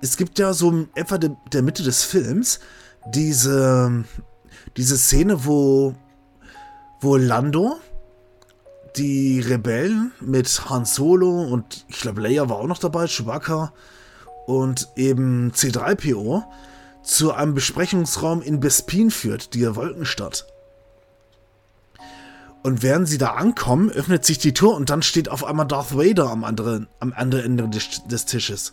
Es 0.00 0.16
gibt 0.16 0.38
ja 0.38 0.52
so 0.52 0.86
etwa 0.94 1.18
der, 1.18 1.36
der 1.52 1.62
Mitte 1.62 1.82
des 1.82 2.04
Films 2.04 2.60
diese, 3.06 4.04
diese 4.76 4.96
Szene, 4.96 5.44
wo, 5.44 5.94
wo 7.00 7.16
Lando 7.16 7.76
die 8.98 9.40
Rebellen 9.40 10.12
mit 10.20 10.68
Han 10.68 10.84
Solo 10.84 11.42
und 11.44 11.84
ich 11.88 12.00
glaube 12.00 12.20
Leia 12.20 12.48
war 12.48 12.56
auch 12.56 12.66
noch 12.66 12.78
dabei, 12.78 13.06
Chewbacca 13.06 13.72
und 14.46 14.88
eben 14.96 15.52
C3PO 15.52 16.42
zu 17.02 17.32
einem 17.32 17.54
Besprechungsraum 17.54 18.42
in 18.42 18.60
Bespin 18.60 19.10
führt, 19.10 19.54
die 19.54 19.74
Wolkenstadt. 19.74 20.46
Und 22.62 22.82
während 22.82 23.08
sie 23.08 23.18
da 23.18 23.34
ankommen, 23.34 23.90
öffnet 23.90 24.24
sich 24.24 24.38
die 24.38 24.52
Tür 24.52 24.74
und 24.74 24.90
dann 24.90 25.02
steht 25.02 25.28
auf 25.28 25.44
einmal 25.44 25.66
Darth 25.66 25.96
Vader 25.96 26.28
am 26.28 26.44
anderen, 26.44 26.88
am 26.98 27.12
anderen 27.12 27.44
Ende 27.44 27.68
des, 27.68 28.02
des 28.06 28.26
Tisches. 28.26 28.72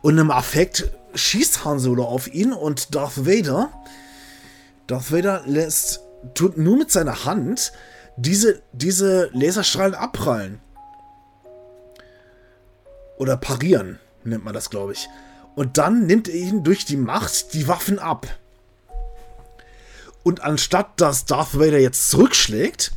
Und 0.00 0.16
im 0.16 0.30
Affekt 0.30 0.90
schießt 1.14 1.64
Han 1.64 1.80
Solo 1.80 2.04
auf 2.04 2.32
ihn 2.32 2.52
und 2.52 2.94
Darth 2.94 3.26
Vader, 3.26 3.70
Darth 4.86 5.12
Vader 5.12 5.42
lässt, 5.44 6.00
tut 6.34 6.56
nur 6.56 6.76
mit 6.76 6.92
seiner 6.92 7.24
Hand 7.24 7.72
diese, 8.20 8.62
diese 8.72 9.30
Laserstrahlen 9.32 9.94
abprallen. 9.94 10.60
Oder 13.18 13.36
parieren, 13.36 13.98
nennt 14.24 14.44
man 14.44 14.54
das, 14.54 14.70
glaube 14.70 14.92
ich. 14.92 15.08
Und 15.54 15.78
dann 15.78 16.06
nimmt 16.06 16.28
er 16.28 16.34
ihnen 16.34 16.64
durch 16.64 16.84
die 16.84 16.96
Macht 16.96 17.54
die 17.54 17.68
Waffen 17.68 17.98
ab. 17.98 18.26
Und 20.22 20.42
anstatt 20.42 21.00
dass 21.00 21.24
Darth 21.24 21.58
Vader 21.58 21.78
jetzt 21.78 22.10
zurückschlägt, 22.10 22.92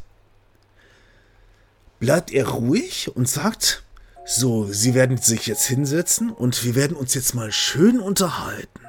bleibt 2.00 2.32
er 2.32 2.48
ruhig 2.50 3.16
und 3.16 3.30
sagt, 3.30 3.84
so, 4.26 4.66
Sie 4.72 4.94
werden 4.94 5.18
sich 5.18 5.48
jetzt 5.48 5.66
hinsetzen 5.66 6.32
und 6.32 6.64
wir 6.64 6.76
werden 6.76 6.96
uns 6.96 7.14
jetzt 7.14 7.34
mal 7.34 7.52
schön 7.52 8.00
unterhalten. 8.00 8.80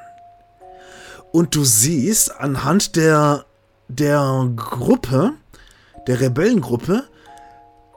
Und 1.32 1.54
du 1.54 1.64
siehst 1.64 2.32
anhand 2.32 2.96
der, 2.96 3.44
der 3.88 4.50
Gruppe, 4.54 5.34
der 6.06 6.20
Rebellengruppe, 6.20 7.04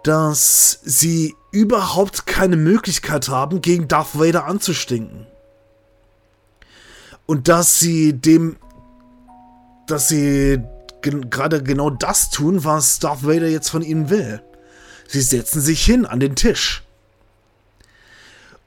dass 0.04 0.80
sie 0.84 1.36
überhaupt 1.52 2.26
keine 2.26 2.56
Möglichkeit 2.56 3.30
haben, 3.30 3.62
gegen 3.62 3.88
Darth 3.88 4.17
Vader 4.17 4.46
anzustinken. 4.46 5.28
Und 7.26 7.48
dass 7.48 7.80
sie 7.80 8.13
dem, 8.13 8.56
dass 9.88 10.08
sie 10.08 10.62
gerade 11.02 11.62
genau 11.62 11.89
das 11.89 12.30
tun, 12.30 12.63
was 12.63 13.00
Darth 13.00 13.26
Vader 13.26 13.48
jetzt 13.48 13.70
von 13.70 13.82
ihnen 13.82 14.10
will. 14.10 14.41
Sie 15.08 15.22
setzen 15.22 15.62
sich 15.62 15.84
hin 15.84 16.06
an 16.06 16.20
den 16.20 16.36
Tisch. 16.36 16.84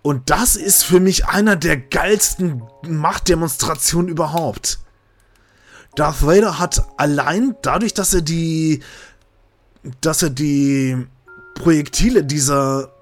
Und 0.02 0.30
das 0.30 0.56
ist 0.56 0.82
für 0.82 1.00
mich 1.00 1.26
einer 1.26 1.56
der 1.56 1.76
geilsten 1.76 2.62
Machtdemonstrationen 2.86 4.08
überhaupt. 4.08 4.78
Darth 5.96 6.24
Vader 6.24 6.58
hat 6.58 6.84
allein 6.96 7.56
dadurch, 7.62 7.92
dass 7.92 8.14
er 8.14 8.22
die 8.22 8.82
dass 10.00 10.22
er 10.22 10.30
die 10.30 11.06
Projektile 11.54 12.24
dieser 12.24 12.92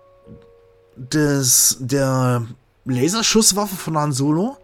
des 0.96 1.76
der 1.80 2.46
Laserschusswaffe 2.84 3.76
von 3.76 3.96
Han 3.96 4.12
Solo 4.12 4.56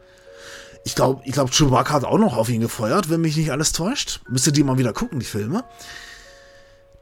ich 0.85 0.95
glaube, 0.95 1.23
ich 1.25 1.33
glaube, 1.33 1.51
Chewbacca 1.51 1.95
hat 1.95 2.05
auch 2.05 2.19
noch 2.19 2.37
auf 2.37 2.51
ihn 2.51 2.61
gefeuert, 2.61 3.09
wenn 3.09 3.23
mich 3.23 3.37
nicht 3.37 3.51
alles 3.51 3.73
täuscht. 3.73 4.21
Müsste 4.29 4.53
die 4.53 4.63
mal 4.63 4.77
wieder 4.77 4.93
gucken, 4.93 5.19
die 5.19 5.27
Filme. 5.27 5.65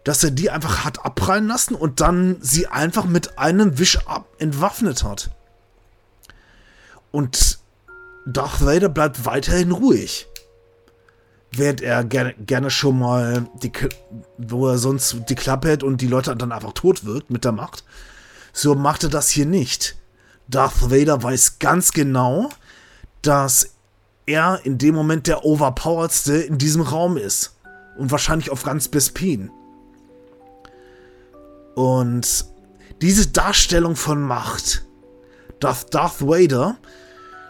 Dass 0.04 0.22
er 0.22 0.30
die 0.30 0.50
einfach 0.50 0.84
hat 0.84 1.04
abprallen 1.04 1.48
lassen 1.48 1.74
und 1.74 2.00
dann 2.00 2.36
sie 2.40 2.68
einfach 2.68 3.04
mit 3.04 3.38
einem 3.38 3.78
Wisch 3.78 4.06
ab 4.06 4.28
entwaffnet 4.38 5.02
hat. 5.02 5.30
Und 7.10 7.58
Darth 8.24 8.64
Vader 8.64 8.88
bleibt 8.88 9.24
weiterhin 9.24 9.72
ruhig 9.72 10.28
während 11.56 11.80
er 11.80 12.04
gerne, 12.04 12.34
gerne 12.34 12.70
schon 12.70 12.98
mal, 12.98 13.46
die, 13.62 13.72
wo 14.38 14.68
er 14.68 14.78
sonst 14.78 15.16
die 15.28 15.34
Klappe 15.34 15.68
hält 15.68 15.82
und 15.82 16.00
die 16.00 16.06
Leute 16.06 16.34
dann 16.36 16.52
einfach 16.52 16.72
tot 16.72 17.04
wird 17.04 17.30
mit 17.30 17.44
der 17.44 17.52
Macht. 17.52 17.84
So 18.52 18.74
macht 18.74 19.04
er 19.04 19.10
das 19.10 19.28
hier 19.28 19.46
nicht. 19.46 19.96
Darth 20.48 20.90
Vader 20.90 21.22
weiß 21.22 21.58
ganz 21.58 21.92
genau, 21.92 22.50
dass 23.22 23.70
er 24.26 24.60
in 24.64 24.78
dem 24.78 24.94
Moment 24.94 25.26
der 25.26 25.44
overpoweredste 25.44 26.34
in 26.34 26.58
diesem 26.58 26.82
Raum 26.82 27.16
ist. 27.16 27.56
Und 27.96 28.10
wahrscheinlich 28.10 28.50
auf 28.50 28.62
ganz 28.62 28.88
Bespin. 28.88 29.50
Und 31.74 32.46
diese 33.02 33.28
Darstellung 33.28 33.96
von 33.96 34.22
Macht, 34.22 34.84
dass 35.60 35.86
Darth 35.86 36.22
Vader 36.22 36.76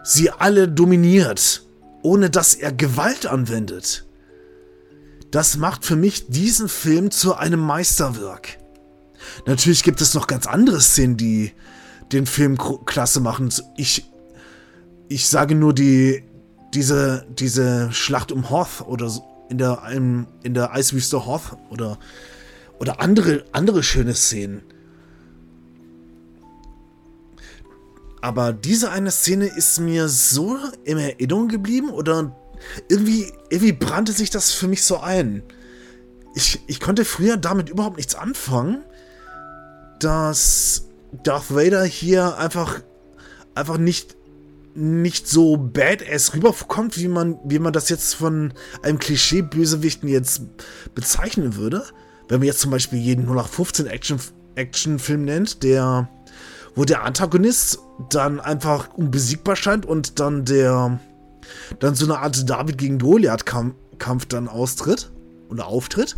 sie 0.03 0.29
alle 0.29 0.67
dominiert 0.67 1.63
ohne 2.03 2.29
dass 2.29 2.53
er 2.53 2.71
Gewalt 2.71 3.25
anwendet. 3.25 4.05
Das 5.31 5.57
macht 5.57 5.83
für 5.83 5.95
mich 5.95 6.27
diesen 6.27 6.69
Film 6.69 7.09
zu 7.09 7.35
einem 7.35 7.59
Meisterwerk. 7.59 8.59
Natürlich 9.47 9.81
gibt 9.81 10.01
es 10.01 10.13
noch 10.13 10.27
ganz 10.27 10.45
andere 10.45 10.79
Szenen, 10.79 11.17
die 11.17 11.53
den 12.11 12.27
Film 12.27 12.57
klasse 12.85 13.19
machen. 13.19 13.51
Ich, 13.77 14.11
ich 15.07 15.27
sage 15.27 15.55
nur 15.55 15.73
die, 15.73 16.23
diese, 16.73 17.25
diese 17.29 17.91
Schlacht 17.91 18.31
um 18.31 18.49
Hoth 18.49 18.81
oder 18.85 19.11
in 19.49 19.57
der, 19.57 19.83
in, 19.91 20.53
der 20.53 20.73
Eiswüste 20.73 21.25
Hoth 21.25 21.57
oder, 21.69 21.97
oder 22.79 22.99
andere, 22.99 23.45
andere 23.53 23.81
schöne 23.81 24.13
Szenen. 24.13 24.61
Aber 28.23 28.53
diese 28.53 28.89
eine 28.89 29.11
Szene 29.11 29.47
ist 29.47 29.81
mir 29.81 30.07
so 30.07 30.57
in 30.85 30.97
Erinnerung 30.97 31.49
geblieben 31.49 31.89
oder 31.89 32.33
irgendwie, 32.87 33.33
irgendwie 33.49 33.73
brannte 33.73 34.13
sich 34.13 34.29
das 34.29 34.53
für 34.53 34.69
mich 34.69 34.85
so 34.85 35.01
ein. 35.01 35.43
Ich, 36.33 36.61
ich 36.67 36.79
konnte 36.79 37.03
früher 37.03 37.35
damit 37.35 37.67
überhaupt 37.67 37.97
nichts 37.97 38.15
anfangen, 38.15 38.85
dass 39.99 40.85
Darth 41.23 41.53
Vader 41.53 41.83
hier 41.83 42.37
einfach, 42.37 42.79
einfach 43.55 43.77
nicht, 43.77 44.15
nicht 44.73 45.27
so 45.27 45.57
badass 45.57 46.33
rüberkommt, 46.33 46.97
wie 46.97 47.09
man, 47.09 47.37
wie 47.43 47.59
man 47.59 47.73
das 47.73 47.89
jetzt 47.89 48.15
von 48.15 48.53
einem 48.83 48.99
Klischee-Bösewichten 48.99 50.07
jetzt 50.07 50.43
bezeichnen 50.95 51.57
würde. 51.57 51.83
Wenn 52.29 52.39
man 52.39 52.47
jetzt 52.47 52.61
zum 52.61 52.71
Beispiel 52.71 52.99
jeden 52.99 53.25
0815 53.25 53.87
Action, 53.87 54.17
Actionfilm 54.55 55.25
nennt, 55.25 55.61
der 55.61 56.07
wo 56.75 56.85
der 56.85 57.03
Antagonist 57.03 57.79
dann 58.09 58.39
einfach 58.39 58.93
unbesiegbar 58.93 59.55
scheint 59.55 59.85
und 59.85 60.19
dann 60.19 60.45
der 60.45 60.99
dann 61.79 61.95
so 61.95 62.05
eine 62.05 62.19
Art 62.19 62.49
David 62.49 62.77
gegen 62.77 62.99
Goliath 62.99 63.45
Kampf 63.45 64.25
dann 64.25 64.47
austritt 64.47 65.11
oder 65.49 65.67
auftritt. 65.67 66.15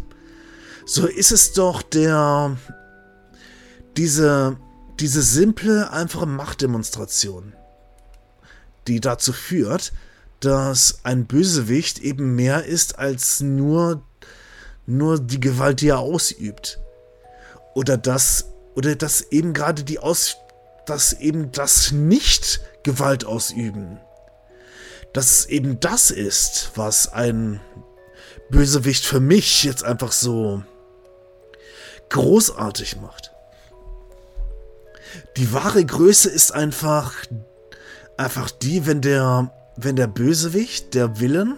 So 0.86 1.08
ist 1.08 1.32
es 1.32 1.54
doch 1.54 1.82
der 1.82 2.56
diese 3.98 4.58
diese 5.00 5.22
simple 5.22 5.92
einfache 5.92 6.26
Machtdemonstration, 6.26 7.54
die 8.88 9.02
dazu 9.02 9.34
führt, 9.34 9.92
dass 10.40 11.00
ein 11.04 11.26
Bösewicht 11.26 12.00
eben 12.00 12.36
mehr 12.36 12.66
ist 12.66 12.98
als 12.98 13.42
nur, 13.42 14.04
nur 14.86 15.20
die 15.20 15.40
Gewalt, 15.40 15.82
die 15.82 15.90
er 15.90 16.00
ausübt. 16.00 16.80
Oder 17.74 17.98
dass, 17.98 18.54
oder 18.76 18.96
dass 18.96 19.22
eben 19.32 19.54
gerade 19.54 19.84
die 19.84 20.00
Aus, 20.00 20.38
dass 20.86 21.14
eben 21.14 21.52
das 21.52 21.92
nicht 21.92 22.62
Gewalt 22.84 23.26
ausüben. 23.26 24.00
Dass 25.14 25.32
es 25.32 25.46
eben 25.48 25.80
das 25.80 26.12
ist, 26.12 26.72
was 26.76 27.12
ein 27.12 27.62
Bösewicht 28.50 29.06
für 29.06 29.20
mich 29.20 29.64
jetzt 29.64 29.84
einfach 29.84 30.12
so 30.12 30.64
großartig 32.10 33.02
macht. 33.02 33.32
Die 35.38 35.52
wahre 35.54 35.84
Größe 35.84 36.30
ist 36.30 36.54
einfach, 36.54 37.14
einfach 38.18 38.52
die, 38.52 38.86
wenn 38.86 39.02
der, 39.02 39.52
wenn 39.76 39.96
der 39.96 40.08
Bösewicht, 40.08 40.94
der 40.94 41.20
Willen, 41.20 41.58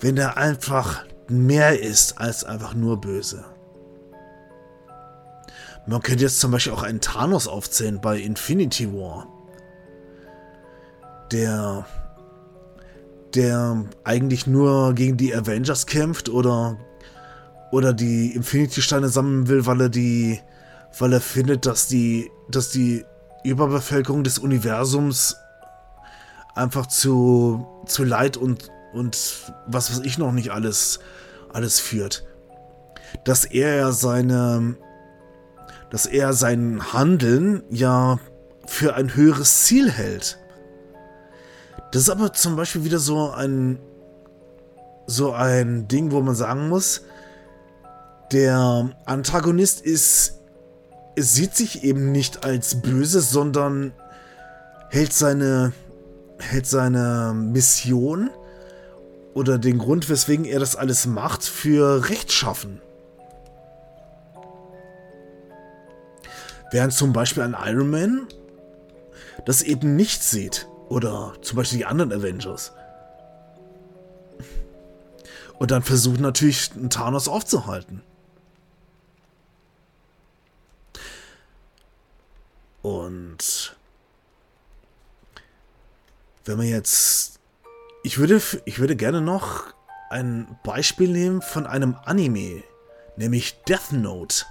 wenn 0.00 0.16
er 0.16 0.36
einfach 0.36 1.04
mehr 1.28 1.80
ist 1.80 2.18
als 2.18 2.44
einfach 2.44 2.74
nur 2.74 3.00
böse. 3.00 3.44
Man 5.86 6.00
könnte 6.00 6.24
jetzt 6.24 6.40
zum 6.40 6.52
Beispiel 6.52 6.72
auch 6.72 6.82
einen 6.82 7.00
Thanos 7.00 7.48
aufzählen 7.48 8.00
bei 8.00 8.18
Infinity 8.18 8.92
War. 8.92 9.26
Der, 11.32 11.86
der 13.34 13.84
eigentlich 14.04 14.46
nur 14.46 14.94
gegen 14.94 15.16
die 15.16 15.34
Avengers 15.34 15.86
kämpft 15.86 16.28
oder, 16.28 16.78
oder 17.72 17.92
die 17.92 18.32
Infinity-Steine 18.32 19.08
sammeln 19.08 19.48
will, 19.48 19.66
weil 19.66 19.80
er 19.80 19.88
die, 19.88 20.40
weil 20.98 21.12
er 21.14 21.20
findet, 21.20 21.66
dass 21.66 21.88
die, 21.88 22.30
dass 22.48 22.70
die 22.70 23.04
Überbevölkerung 23.44 24.22
des 24.22 24.38
Universums 24.38 25.36
einfach 26.54 26.86
zu, 26.86 27.66
zu 27.86 28.04
Leid 28.04 28.36
und, 28.36 28.70
und 28.92 29.18
was 29.66 29.90
weiß 29.90 30.04
ich 30.04 30.18
noch 30.18 30.32
nicht 30.32 30.50
alles, 30.52 31.00
alles 31.52 31.80
führt. 31.80 32.24
Dass 33.24 33.44
er 33.44 33.74
ja 33.74 33.92
seine, 33.92 34.76
dass 35.92 36.06
er 36.06 36.32
sein 36.32 36.94
Handeln 36.94 37.62
ja 37.68 38.18
für 38.66 38.94
ein 38.94 39.14
höheres 39.14 39.64
Ziel 39.64 39.90
hält. 39.90 40.38
Das 41.90 42.02
ist 42.02 42.08
aber 42.08 42.32
zum 42.32 42.56
Beispiel 42.56 42.84
wieder 42.84 42.98
so 42.98 43.30
ein, 43.30 43.78
so 45.06 45.32
ein 45.32 45.88
Ding, 45.88 46.10
wo 46.10 46.22
man 46.22 46.34
sagen 46.34 46.70
muss, 46.70 47.02
der 48.32 48.88
Antagonist 49.04 49.82
ist, 49.82 50.38
sieht 51.14 51.54
sich 51.54 51.84
eben 51.84 52.10
nicht 52.10 52.42
als 52.42 52.80
böse, 52.80 53.20
sondern 53.20 53.92
hält 54.88 55.12
seine, 55.12 55.74
hält 56.38 56.66
seine 56.66 57.34
Mission 57.36 58.30
oder 59.34 59.58
den 59.58 59.76
Grund, 59.76 60.08
weswegen 60.08 60.46
er 60.46 60.58
das 60.58 60.74
alles 60.74 61.04
macht, 61.04 61.44
für 61.44 62.08
rechtschaffen. 62.08 62.80
Während 66.72 66.94
zum 66.94 67.12
Beispiel 67.12 67.42
ein 67.42 67.54
Iron 67.66 67.90
Man 67.90 68.26
das 69.44 69.62
eben 69.62 69.94
nicht 69.94 70.22
sieht. 70.22 70.66
Oder 70.88 71.34
zum 71.42 71.56
Beispiel 71.56 71.78
die 71.78 71.86
anderen 71.86 72.12
Avengers. 72.12 72.72
Und 75.58 75.70
dann 75.70 75.82
versucht 75.82 76.20
natürlich 76.20 76.70
Thanos 76.90 77.28
aufzuhalten. 77.28 78.02
Und 82.80 83.76
wenn 86.44 86.56
man 86.56 86.66
jetzt... 86.66 87.38
Ich 88.02 88.18
würde, 88.18 88.42
ich 88.64 88.80
würde 88.80 88.96
gerne 88.96 89.20
noch 89.20 89.72
ein 90.10 90.58
Beispiel 90.64 91.08
nehmen 91.08 91.40
von 91.40 91.66
einem 91.66 91.96
Anime, 92.04 92.64
nämlich 93.16 93.62
Death 93.68 93.92
Note. 93.92 94.44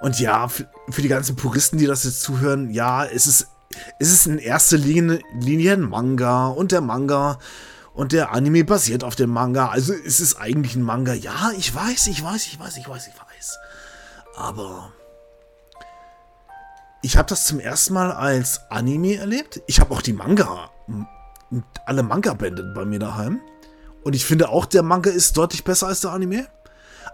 Und 0.00 0.20
ja, 0.20 0.48
für, 0.48 0.66
die 0.98 1.08
ganzen 1.08 1.36
Puristen, 1.36 1.78
die 1.78 1.86
das 1.86 2.04
jetzt 2.04 2.22
zuhören, 2.22 2.70
ja, 2.70 3.04
es 3.04 3.26
ist, 3.26 3.48
es 3.98 4.12
ist 4.12 4.26
in 4.26 4.38
erster 4.38 4.76
Linie, 4.76 5.20
Linie 5.38 5.74
ein 5.74 5.82
Manga 5.82 6.48
und 6.48 6.72
der 6.72 6.80
Manga 6.80 7.38
und 7.94 8.12
der 8.12 8.32
Anime 8.32 8.64
basiert 8.64 9.04
auf 9.04 9.16
dem 9.16 9.30
Manga. 9.30 9.68
Also 9.68 9.92
es 9.92 10.20
ist 10.20 10.36
eigentlich 10.36 10.76
ein 10.76 10.82
Manga. 10.82 11.12
Ja, 11.12 11.52
ich 11.56 11.74
weiß, 11.74 12.06
ich 12.08 12.22
weiß, 12.22 12.46
ich 12.46 12.58
weiß, 12.58 12.76
ich 12.76 12.88
weiß, 12.88 13.08
ich 13.08 13.14
weiß. 13.14 13.58
Aber 14.36 14.92
ich 17.02 17.16
habe 17.16 17.28
das 17.28 17.46
zum 17.46 17.60
ersten 17.60 17.94
Mal 17.94 18.12
als 18.12 18.70
Anime 18.70 19.16
erlebt. 19.16 19.62
Ich 19.66 19.80
habe 19.80 19.92
auch 19.94 20.02
die 20.02 20.12
Manga, 20.12 20.70
alle 21.86 22.02
Manga-Bände 22.02 22.72
bei 22.74 22.84
mir 22.84 22.98
daheim. 22.98 23.40
Und 24.02 24.14
ich 24.14 24.24
finde 24.24 24.48
auch, 24.48 24.66
der 24.66 24.82
Manga 24.82 25.10
ist 25.10 25.36
deutlich 25.36 25.64
besser 25.64 25.88
als 25.88 26.00
der 26.00 26.12
Anime. 26.12 26.46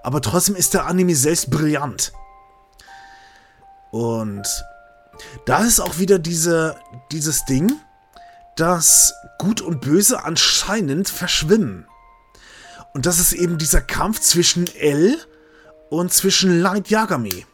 Aber 0.02 0.20
trotzdem 0.20 0.54
ist 0.54 0.74
der 0.74 0.86
Anime 0.86 1.14
selbst 1.14 1.50
brillant. 1.50 2.12
Und 3.96 4.62
da 5.46 5.64
ist 5.64 5.80
auch 5.80 5.98
wieder 5.98 6.18
diese, 6.18 6.76
dieses 7.12 7.46
Ding, 7.46 7.72
dass 8.54 9.14
Gut 9.38 9.62
und 9.62 9.80
Böse 9.80 10.22
anscheinend 10.22 11.08
verschwimmen. 11.08 11.86
Und 12.92 13.06
das 13.06 13.18
ist 13.18 13.32
eben 13.32 13.56
dieser 13.56 13.80
Kampf 13.80 14.20
zwischen 14.20 14.66
L 14.76 15.16
und 15.88 16.12
zwischen 16.12 16.60
Light 16.60 16.90
Yagami. 16.90 17.46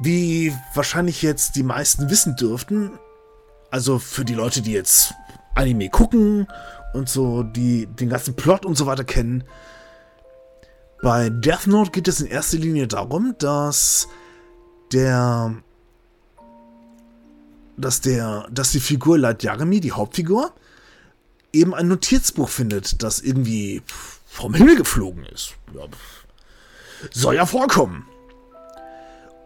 Wie 0.00 0.52
wahrscheinlich 0.74 1.22
jetzt 1.22 1.54
die 1.54 1.62
meisten 1.62 2.10
wissen 2.10 2.34
dürften, 2.34 2.98
also 3.70 4.00
für 4.00 4.24
die 4.24 4.34
Leute, 4.34 4.62
die 4.62 4.72
jetzt 4.72 5.14
Anime 5.54 5.90
gucken 5.90 6.48
und 6.92 7.08
so, 7.08 7.44
die 7.44 7.86
den 7.86 8.08
ganzen 8.08 8.34
Plot 8.34 8.66
und 8.66 8.74
so 8.74 8.86
weiter 8.86 9.04
kennen, 9.04 9.44
bei 11.02 11.28
Death 11.30 11.66
Note 11.66 11.90
geht 11.90 12.08
es 12.08 12.20
in 12.20 12.26
erster 12.26 12.58
Linie 12.58 12.86
darum, 12.86 13.34
dass 13.38 14.08
der 14.92 15.54
dass 17.76 18.00
der 18.00 18.46
dass 18.50 18.72
die 18.72 18.80
Figur 18.80 19.18
Light 19.18 19.42
Yagami, 19.42 19.80
die 19.80 19.92
Hauptfigur, 19.92 20.52
eben 21.52 21.74
ein 21.74 21.88
Notizbuch 21.88 22.48
findet, 22.48 23.02
das 23.02 23.20
irgendwie 23.20 23.82
vom 24.26 24.54
Himmel 24.54 24.76
geflogen 24.76 25.24
ist. 25.26 25.54
Ja, 25.74 25.86
soll 27.12 27.36
ja 27.36 27.46
vorkommen. 27.46 28.06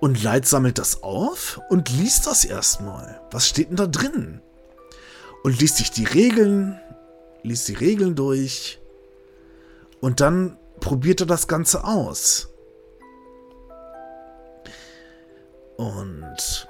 Und 0.00 0.22
Light 0.22 0.46
sammelt 0.46 0.78
das 0.78 1.02
auf 1.02 1.60
und 1.70 1.90
liest 1.90 2.26
das 2.26 2.44
erstmal. 2.44 3.20
Was 3.30 3.48
steht 3.48 3.70
denn 3.70 3.76
da 3.76 3.86
drin? 3.86 4.40
Und 5.42 5.60
liest 5.60 5.78
sich 5.78 5.90
die 5.90 6.04
Regeln, 6.04 6.78
liest 7.42 7.68
die 7.68 7.74
Regeln 7.74 8.14
durch. 8.14 8.78
Und 10.00 10.20
dann 10.20 10.56
probiert 10.80 11.20
er 11.20 11.26
das 11.26 11.48
Ganze 11.48 11.84
aus. 11.84 12.48
Und 15.76 16.68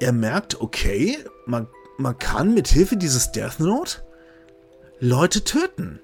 er 0.00 0.12
merkt, 0.12 0.60
okay, 0.60 1.18
man, 1.46 1.66
man 1.96 2.18
kann 2.18 2.52
mit 2.52 2.68
Hilfe 2.68 2.96
dieses 2.96 3.32
Death 3.32 3.60
Note 3.60 4.02
Leute 5.00 5.44
töten. 5.44 6.00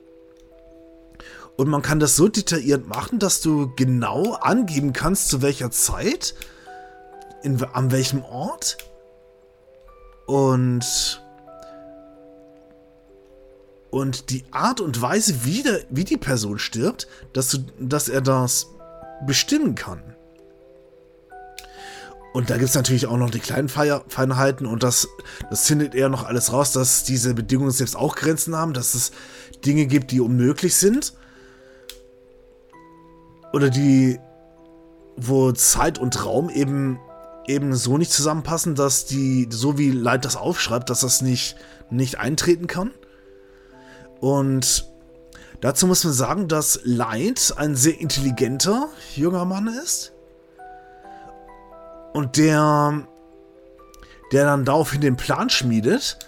Und 1.57 1.69
man 1.69 1.83
kann 1.83 2.01
das 2.01 2.17
so 2.17 2.29
detailliert 2.29 2.87
machen, 2.87 3.19
dass 3.19 3.41
du 3.41 3.73
genau 3.77 4.33
angeben 4.35 4.93
kannst, 4.93 5.29
zu 5.29 5.43
welcher 5.43 5.71
Zeit, 5.71 6.35
in, 7.43 7.63
an 7.63 7.91
welchem 7.91 8.23
Ort. 8.25 8.79
Und 10.27 11.23
und 13.91 14.31
die 14.31 14.45
Art 14.51 14.81
und 14.81 15.01
Weise, 15.03 15.45
wie, 15.45 15.63
der, 15.63 15.81
wie 15.91 16.05
die 16.05 16.17
Person 16.17 16.59
stirbt, 16.59 17.09
dass, 17.33 17.51
du, 17.51 17.59
dass 17.79 18.09
er 18.09 18.21
das 18.21 18.69
bestimmen 19.27 19.75
kann. 19.75 20.03
Und 22.33 22.49
da 22.49 22.57
gibt 22.57 22.69
es 22.69 22.77
natürlich 22.77 23.07
auch 23.07 23.17
noch 23.17 23.31
die 23.31 23.41
kleinen 23.41 23.69
Feinheiten 23.69 24.65
und 24.65 24.85
das, 24.85 25.09
das 25.51 25.67
findet 25.67 25.97
er 25.97 26.09
noch 26.09 26.25
alles 26.25 26.53
raus, 26.53 26.73
dass 26.73 27.03
diese 27.03 27.35
Bedingungen 27.35 27.73
selbst 27.73 27.97
auch 27.97 28.15
Grenzen 28.15 28.55
haben, 28.55 28.73
dass 28.73 28.95
es 28.95 29.11
Dinge 29.65 29.87
gibt, 29.87 30.13
die 30.13 30.21
unmöglich 30.21 30.77
sind. 30.77 31.15
Oder 33.53 33.69
die, 33.69 34.21
wo 35.17 35.51
Zeit 35.51 35.99
und 35.99 36.25
Raum 36.25 36.51
eben, 36.51 37.01
eben 37.49 37.75
so 37.75 37.99
nicht 37.99 38.13
zusammenpassen, 38.13 38.77
dass 38.77 39.07
die, 39.07 39.49
so 39.51 39.77
wie 39.77 39.91
Light 39.91 40.25
das 40.25 40.37
aufschreibt, 40.37 40.89
dass 40.89 41.01
das 41.01 41.23
nicht, 41.23 41.57
nicht 41.91 42.21
eintreten 42.21 42.69
kann. 42.69 42.93
Und 44.21 44.87
dazu 45.61 45.87
muss 45.87 46.05
man 46.05 46.13
sagen, 46.13 46.49
dass 46.49 46.81
Light 46.85 47.55
ein 47.57 47.75
sehr 47.75 47.99
intelligenter 48.01 48.89
junger 49.17 49.45
Mann 49.45 49.67
ist. 49.67 50.13
Und 52.13 52.37
der, 52.37 53.07
der 54.33 54.45
dann 54.45 54.65
daraufhin 54.65 55.01
den 55.01 55.17
Plan 55.17 55.49
schmiedet, 55.49 56.19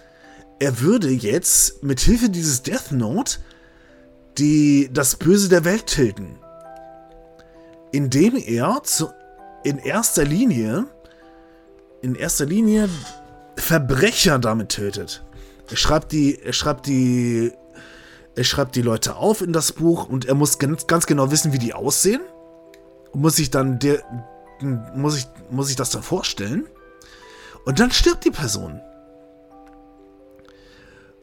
er 0.59 0.81
würde 0.81 1.11
jetzt 1.11 1.83
mit 1.83 2.01
Hilfe 2.01 2.29
dieses 2.29 2.63
Death 2.63 2.93
Note 2.93 3.39
die, 4.39 4.89
das 4.93 5.17
Böse 5.17 5.49
der 5.49 5.65
Welt 5.65 5.87
tilgen. 5.87 6.39
Indem 7.91 8.37
er 8.37 8.81
zu, 8.85 9.11
in 9.65 9.79
erster 9.79 10.25
Linie, 10.25 10.87
in 12.01 12.15
erster 12.15 12.47
Linie 12.47 12.89
Verbrecher 13.57 14.39
damit 14.39 14.71
tötet. 14.71 15.25
Er 15.71 15.77
schreibt 15.77 16.13
die, 16.13 16.39
er 16.41 16.53
schreibt 16.53 16.87
die, 16.87 17.53
er 18.35 18.45
schreibt 18.45 18.77
die 18.77 18.83
Leute 18.83 19.17
auf 19.17 19.43
in 19.43 19.53
das 19.53 19.73
Buch 19.73 20.09
und 20.09 20.25
er 20.25 20.35
muss 20.35 20.59
ganz, 20.59 20.87
ganz 20.87 21.07
genau 21.07 21.31
wissen, 21.31 21.53
wie 21.53 21.59
die 21.59 21.75
aussehen. 21.75 22.23
Und 23.11 23.21
muss 23.21 23.37
sich 23.37 23.51
dann 23.51 23.79
der, 23.79 24.03
muss 24.95 25.19
ich, 25.19 25.27
muss 25.51 25.69
ich 25.69 25.77
das 25.77 25.91
dann 25.91 26.03
vorstellen. 26.03 26.67
Und 27.65 27.79
dann 27.79 27.91
stirbt 27.91 28.25
die 28.25 28.31
Person. 28.31 28.81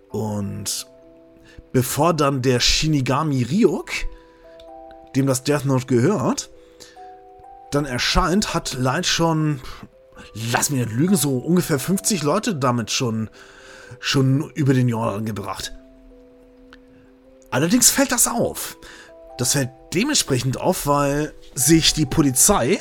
Und 0.10 0.88
bevor 1.72 2.14
dann 2.14 2.42
der 2.42 2.60
Shinigami 2.60 3.44
Ryuk, 3.44 3.90
dem 5.16 5.26
das 5.26 5.44
Death 5.44 5.66
Note 5.66 5.88
gehört, 5.88 6.50
dann 7.72 7.86
erscheint, 7.86 8.54
hat 8.54 8.74
Light 8.74 9.06
schon, 9.06 9.62
lass 10.52 10.70
mich 10.70 10.86
nicht 10.86 10.96
lügen, 10.96 11.16
so 11.16 11.38
ungefähr 11.38 11.80
50 11.80 12.24
Leute 12.24 12.56
damit 12.56 12.92
schon, 12.92 13.30
schon 14.00 14.50
über 14.52 14.74
den 14.74 14.90
Jordan 14.90 15.26
gebracht. 15.26 15.74
Allerdings 17.52 17.90
fällt 17.90 18.12
das 18.12 18.28
auf. 18.28 18.78
Das 19.38 19.54
fällt 19.54 19.72
dementsprechend 19.94 20.60
auf, 20.60 20.86
weil 20.86 21.34
sich 21.56 21.94
die 21.94 22.06
Polizei 22.06 22.80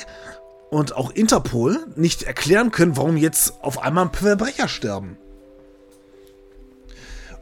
und 0.71 0.95
auch 0.95 1.11
Interpol 1.11 1.87
nicht 1.97 2.25
erklären 2.25 2.71
können, 2.71 2.97
warum 2.97 3.17
jetzt 3.17 3.55
auf 3.63 3.81
einmal 3.81 4.11
Verbrecher 4.13 4.69
sterben. 4.69 5.17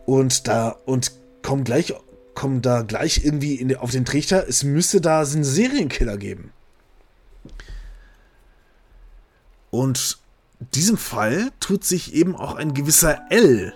Und 0.05 0.47
da 0.47 0.77
und 0.85 1.13
kommen 1.43 1.65
gleich 1.65 1.95
kommen 2.35 2.61
da 2.61 2.83
gleich 2.83 3.25
irgendwie 3.25 3.55
in, 3.55 3.75
auf 3.77 3.91
den 3.91 4.05
Trichter, 4.05 4.47
es 4.47 4.63
müsste 4.63 5.01
da 5.01 5.21
einen 5.21 5.43
Serienkiller 5.43 6.19
geben. 6.19 6.53
Und 9.71 10.19
diesem 10.75 10.99
Fall 10.99 11.51
tut 11.59 11.85
sich 11.85 12.15
eben 12.15 12.37
auch 12.37 12.55
ein 12.55 12.75
gewisser 12.75 13.19
L 13.31 13.73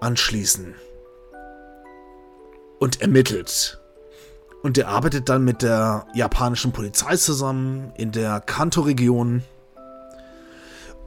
anschließen 0.00 0.74
und 2.78 3.00
ermittelt. 3.00 3.80
Und 4.62 4.76
er 4.76 4.88
arbeitet 4.88 5.28
dann 5.28 5.44
mit 5.44 5.62
der 5.62 6.06
japanischen 6.14 6.72
Polizei 6.72 7.16
zusammen 7.16 7.92
in 7.96 8.12
der 8.12 8.40
Kanto-Region 8.40 9.42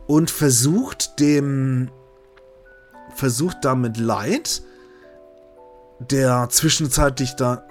und 0.07 0.31
versucht 0.31 1.19
dem 1.19 1.89
versucht 3.15 3.57
damit 3.63 3.97
Light, 3.97 4.63
der 5.99 6.47
zwischenzeitlich 6.49 7.35
da 7.35 7.65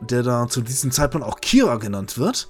der 0.00 0.22
da 0.22 0.48
zu 0.48 0.62
diesem 0.62 0.92
Zeitpunkt 0.92 1.26
auch 1.26 1.40
Kira 1.40 1.76
genannt 1.76 2.16
wird, 2.16 2.48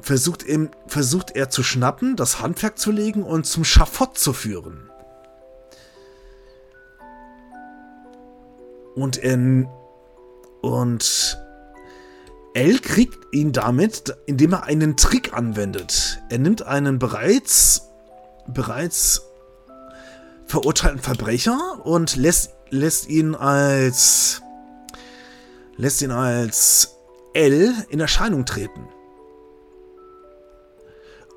versucht, 0.00 0.44
ihm, 0.46 0.70
versucht 0.86 1.34
er 1.34 1.50
zu 1.50 1.62
schnappen, 1.62 2.16
das 2.16 2.40
Handwerk 2.40 2.78
zu 2.78 2.90
legen 2.90 3.22
und 3.22 3.46
zum 3.46 3.64
Schafott 3.64 4.18
zu 4.18 4.32
führen. 4.32 4.87
Und 8.98 9.22
er 9.22 9.38
und 10.60 11.38
L 12.54 12.78
kriegt 12.80 13.32
ihn 13.32 13.52
damit, 13.52 14.16
indem 14.26 14.54
er 14.54 14.64
einen 14.64 14.96
Trick 14.96 15.32
anwendet. 15.34 16.20
Er 16.30 16.38
nimmt 16.38 16.62
einen 16.62 16.98
bereits, 16.98 17.88
bereits 18.48 19.22
verurteilten 20.46 21.00
Verbrecher 21.00 21.80
und 21.84 22.16
lässt, 22.16 22.56
lässt 22.70 23.08
ihn 23.08 23.36
als 23.36 24.42
lässt 25.76 26.02
ihn 26.02 26.10
als 26.10 26.96
L 27.34 27.72
in 27.90 28.00
Erscheinung 28.00 28.46
treten. 28.46 28.88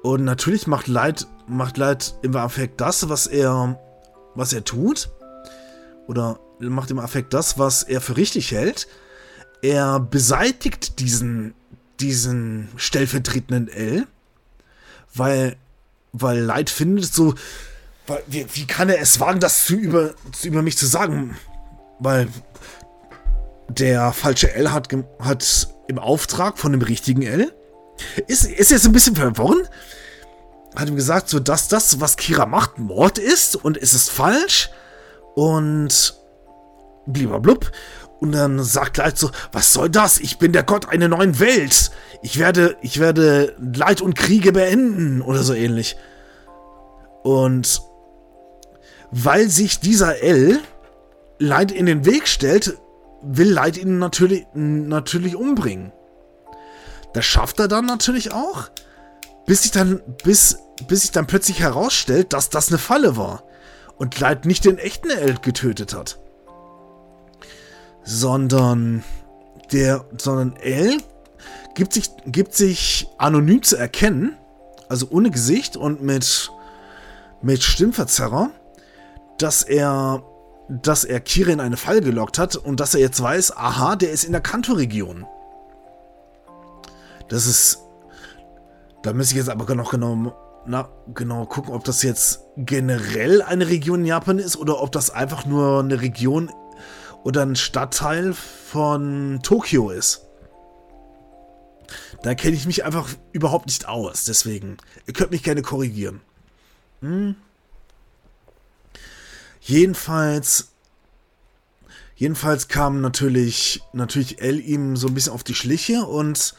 Und 0.01 0.23
natürlich 0.23 0.65
macht 0.65 0.87
Light, 0.87 1.27
macht 1.45 1.77
Light 1.77 2.15
im 2.23 2.35
Affekt 2.35 2.81
das, 2.81 3.07
was 3.07 3.27
er, 3.27 3.79
was 4.33 4.51
er 4.51 4.63
tut. 4.63 5.11
Oder 6.07 6.39
macht 6.69 6.91
im 6.91 6.99
Affekt 6.99 7.33
das, 7.33 7.57
was 7.57 7.83
er 7.83 8.01
für 8.01 8.17
richtig 8.17 8.51
hält 8.51 8.87
er 9.61 9.99
beseitigt 9.99 10.99
diesen, 10.99 11.53
diesen 11.99 12.69
stellvertretenden 12.75 13.67
L, 13.69 14.07
weil, 15.13 15.55
weil 16.13 16.39
Light 16.39 16.69
findet 16.69 17.13
so, 17.13 17.35
weil, 18.07 18.23
wie, 18.27 18.45
wie 18.53 18.65
kann 18.65 18.89
er 18.89 18.99
es 18.99 19.19
wagen, 19.19 19.39
das 19.39 19.65
zu 19.65 19.75
über, 19.75 20.13
zu 20.31 20.47
über 20.47 20.61
mich 20.61 20.77
zu 20.77 20.85
sagen? 20.85 21.37
Weil 21.99 22.27
der 23.69 24.11
falsche 24.11 24.53
L 24.53 24.71
hat, 24.71 24.89
hat 25.19 25.67
im 25.87 25.99
Auftrag 25.99 26.57
von 26.57 26.71
dem 26.71 26.81
richtigen 26.81 27.21
L, 27.21 27.53
ist, 28.27 28.45
ist 28.45 28.71
jetzt 28.71 28.85
ein 28.85 28.91
bisschen 28.91 29.15
verworren, 29.15 29.67
hat 30.75 30.89
ihm 30.89 30.95
gesagt, 30.95 31.29
so 31.29 31.39
dass 31.39 31.67
das, 31.67 31.99
was 31.99 32.17
Kira 32.17 32.45
macht, 32.45 32.79
Mord 32.79 33.17
ist 33.19 33.55
und 33.55 33.77
es 33.77 33.93
ist 33.93 34.09
falsch 34.09 34.69
und 35.35 36.20
blub. 37.05 37.71
Und 38.19 38.33
dann 38.33 38.63
sagt 38.63 38.97
Leid 38.97 39.17
so, 39.17 39.31
was 39.51 39.73
soll 39.73 39.89
das? 39.89 40.19
Ich 40.19 40.37
bin 40.37 40.53
der 40.53 40.61
Gott 40.61 40.87
einer 40.87 41.07
neuen 41.07 41.39
Welt. 41.39 41.89
Ich 42.21 42.37
werde, 42.37 42.77
ich 42.81 42.99
werde 42.99 43.55
Leid 43.59 43.99
und 43.99 44.15
Kriege 44.15 44.51
beenden 44.51 45.23
oder 45.23 45.41
so 45.41 45.55
ähnlich. 45.55 45.97
Und 47.23 47.81
weil 49.09 49.49
sich 49.49 49.79
dieser 49.79 50.21
L 50.21 50.59
Leid 51.39 51.71
in 51.71 51.87
den 51.87 52.05
Weg 52.05 52.27
stellt, 52.27 52.77
will 53.23 53.51
Leid 53.51 53.75
ihn 53.77 53.97
natürlich, 53.97 54.45
natürlich 54.53 55.35
umbringen. 55.35 55.91
Das 57.13 57.25
schafft 57.25 57.59
er 57.59 57.67
dann 57.67 57.87
natürlich 57.87 58.31
auch, 58.31 58.69
bis 59.47 59.63
sich 59.63 59.71
dann, 59.71 59.99
bis, 60.23 60.59
bis 60.87 61.01
sich 61.01 61.11
dann 61.11 61.25
plötzlich 61.25 61.59
herausstellt, 61.59 62.33
dass 62.33 62.51
das 62.51 62.69
eine 62.69 62.77
Falle 62.77 63.17
war 63.17 63.43
und 63.97 64.19
Leid 64.19 64.45
nicht 64.45 64.63
den 64.63 64.77
echten 64.77 65.09
L 65.09 65.37
getötet 65.41 65.95
hat 65.95 66.19
sondern 68.03 69.03
der, 69.71 70.05
sondern 70.17 70.55
L 70.57 70.97
gibt 71.75 71.93
sich, 71.93 72.09
gibt 72.25 72.53
sich 72.53 73.07
anonym 73.17 73.63
zu 73.63 73.77
erkennen, 73.77 74.37
also 74.89 75.07
ohne 75.09 75.31
Gesicht 75.31 75.77
und 75.77 76.01
mit, 76.01 76.51
mit 77.41 77.63
Stimmverzerrer, 77.63 78.51
dass 79.37 79.63
er, 79.63 80.23
dass 80.69 81.03
er 81.03 81.19
Kira 81.19 81.51
in 81.51 81.59
eine 81.59 81.77
Falle 81.77 82.01
gelockt 82.01 82.37
hat 82.37 82.55
und 82.55 82.79
dass 82.79 82.93
er 82.93 83.01
jetzt 83.01 83.21
weiß, 83.21 83.55
aha, 83.57 83.95
der 83.95 84.11
ist 84.11 84.23
in 84.23 84.33
der 84.33 84.41
Kanto-Region. 84.41 85.25
Das 87.29 87.45
ist, 87.45 87.79
da 89.03 89.13
müsste 89.13 89.35
ich 89.35 89.37
jetzt 89.37 89.49
aber 89.49 89.73
noch 89.73 89.91
genau, 89.91 90.33
na, 90.65 90.89
genau 91.13 91.45
gucken, 91.45 91.73
ob 91.73 91.85
das 91.85 92.03
jetzt 92.03 92.41
generell 92.57 93.41
eine 93.41 93.69
Region 93.69 94.01
in 94.01 94.05
Japan 94.05 94.37
ist 94.37 94.57
oder 94.57 94.81
ob 94.81 94.91
das 94.91 95.09
einfach 95.09 95.45
nur 95.45 95.79
eine 95.79 96.01
Region 96.01 96.51
oder 97.23 97.43
ein 97.43 97.55
Stadtteil 97.55 98.33
von 98.33 99.39
Tokio 99.43 99.89
ist. 99.89 100.21
Da 102.23 102.35
kenne 102.35 102.55
ich 102.55 102.65
mich 102.65 102.83
einfach 102.85 103.09
überhaupt 103.31 103.65
nicht 103.65 103.87
aus. 103.87 104.25
Deswegen, 104.25 104.77
ihr 105.07 105.13
könnt 105.13 105.31
mich 105.31 105.43
gerne 105.43 105.61
korrigieren. 105.61 106.21
Hm. 107.01 107.35
Jedenfalls, 109.59 110.69
jedenfalls 112.15 112.67
kam 112.67 113.01
natürlich, 113.01 113.81
natürlich 113.93 114.41
L 114.41 114.59
ihm 114.59 114.95
so 114.95 115.07
ein 115.07 115.13
bisschen 115.13 115.33
auf 115.33 115.43
die 115.43 115.55
Schliche 115.55 116.05
und 116.05 116.55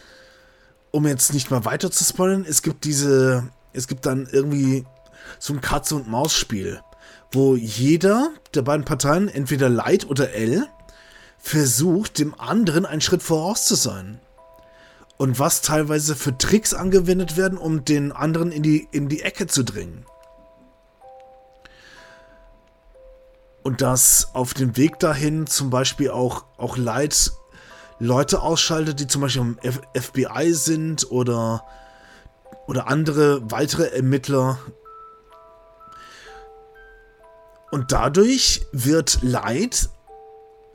um 0.91 1.07
jetzt 1.07 1.33
nicht 1.33 1.51
mal 1.51 1.65
weiter 1.65 1.91
zu 1.91 2.05
spoilern, 2.05 2.45
es 2.47 2.63
gibt 2.63 2.85
diese, 2.85 3.49
es 3.73 3.89
gibt 3.89 4.05
dann 4.05 4.29
irgendwie 4.31 4.85
so 5.39 5.55
ein 5.55 5.61
Katze- 5.61 5.97
und 5.97 6.09
Maus-Spiel 6.09 6.81
wo 7.33 7.57
jeder 7.57 8.31
der 8.55 8.63
beiden 8.63 8.85
Parteien, 8.85 9.29
entweder 9.29 9.69
Light 9.69 10.09
oder 10.09 10.33
L, 10.33 10.67
versucht, 11.39 12.19
dem 12.19 12.39
anderen 12.39 12.87
einen 12.87 13.01
Schritt 13.01 13.23
voraus 13.23 13.65
zu 13.65 13.75
sein. 13.75 14.21
Und 15.17 15.39
was 15.39 15.63
teilweise 15.63 16.15
für 16.15 16.37
Tricks 16.37 16.75
angewendet 16.75 17.37
werden, 17.37 17.59
um 17.59 17.85
den 17.85 18.13
anderen 18.13 18.53
in 18.53 18.63
die, 18.63 18.89
in 18.91 19.09
die 19.09 19.23
Ecke 19.23 19.47
zu 19.47 19.65
drängen. 19.65 20.07
Und 23.63 23.81
dass 23.81 24.35
auf 24.35 24.55
dem 24.55 24.77
Weg 24.77 24.99
dahin 24.99 25.47
zum 25.47 25.71
Beispiel 25.71 26.11
auch, 26.11 26.45
auch 26.57 26.77
Light 26.77 27.33
Leute 27.99 28.43
ausschaltet, 28.43 28.99
die 28.99 29.07
zum 29.07 29.23
Beispiel 29.23 29.43
im 29.43 29.59
F 29.63 29.81
FBI 29.95 30.53
sind 30.53 31.09
oder, 31.13 31.65
oder 32.67 32.89
andere 32.89 33.49
weitere 33.51 33.95
Ermittler, 33.95 34.59
und 37.73 37.91
dadurch 37.91 38.67
wird 38.73 39.21
Light 39.23 39.89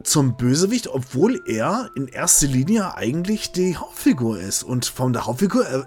zum 0.04 0.36
Bösewicht, 0.36 0.88
obwohl 0.88 1.40
er 1.48 1.92
in 1.96 2.08
erster 2.08 2.48
Linie 2.48 2.96
eigentlich 2.96 3.52
die 3.52 3.78
Hauptfigur 3.78 4.40
ist. 4.40 4.64
Und 4.64 4.88
von 4.88 5.14
der 5.14 5.28
Hauptfigur, 5.28 5.70
äh, 5.70 5.84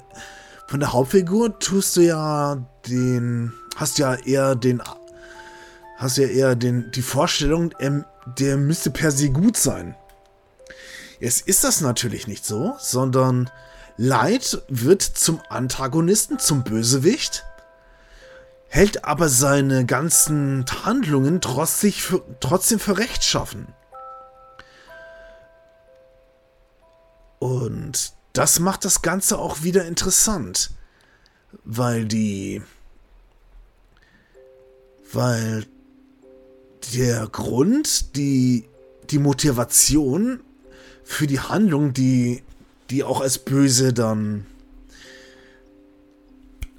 von 0.68 0.79
der 0.79 0.92
Hauptfigur 0.92 1.59
tust 1.59 1.96
du 1.96 2.03
ja 2.03 2.64
den, 2.88 3.53
hast 3.75 3.99
ja 3.99 4.14
eher 4.14 4.55
den, 4.55 4.81
hast 5.96 6.16
ja 6.16 6.29
eher 6.29 6.55
den, 6.55 6.92
die 6.92 7.03
Vorstellung, 7.03 7.75
er, 7.81 8.05
der 8.38 8.57
müsste 8.57 8.90
per 8.90 9.11
se 9.11 9.31
gut 9.31 9.57
sein. 9.57 9.96
Jetzt 11.18 11.49
ist 11.49 11.64
das 11.64 11.81
natürlich 11.81 12.29
nicht 12.29 12.46
so, 12.46 12.77
sondern 12.79 13.51
Light 13.96 14.62
wird 14.68 15.03
zum 15.03 15.40
Antagonisten, 15.49 16.38
zum 16.38 16.62
Bösewicht 16.62 17.44
hält 18.70 19.04
aber 19.04 19.28
seine 19.28 19.85
ganzen 19.85 20.64
Handlungen 20.85 21.40
trotzdem 21.40 21.92
für, 21.92 22.22
trotzdem 22.38 22.78
für 22.78 22.98
rechtschaffen. 22.98 23.66
Und 27.40 28.12
das 28.33 28.61
macht 28.61 28.85
das 28.85 29.02
Ganze 29.02 29.38
auch 29.38 29.64
wieder 29.64 29.87
interessant, 29.87 30.70
weil 31.64 32.04
die, 32.04 32.62
weil 35.12 35.66
der 36.94 37.26
Grund, 37.26 38.14
die, 38.14 38.68
die 39.11 39.18
Motivation 39.18 40.40
für 41.02 41.26
die 41.26 41.40
Handlung, 41.40 41.92
die, 41.92 42.44
die 42.90 43.02
auch 43.02 43.20
als 43.20 43.38
böse 43.38 43.92
dann, 43.92 44.46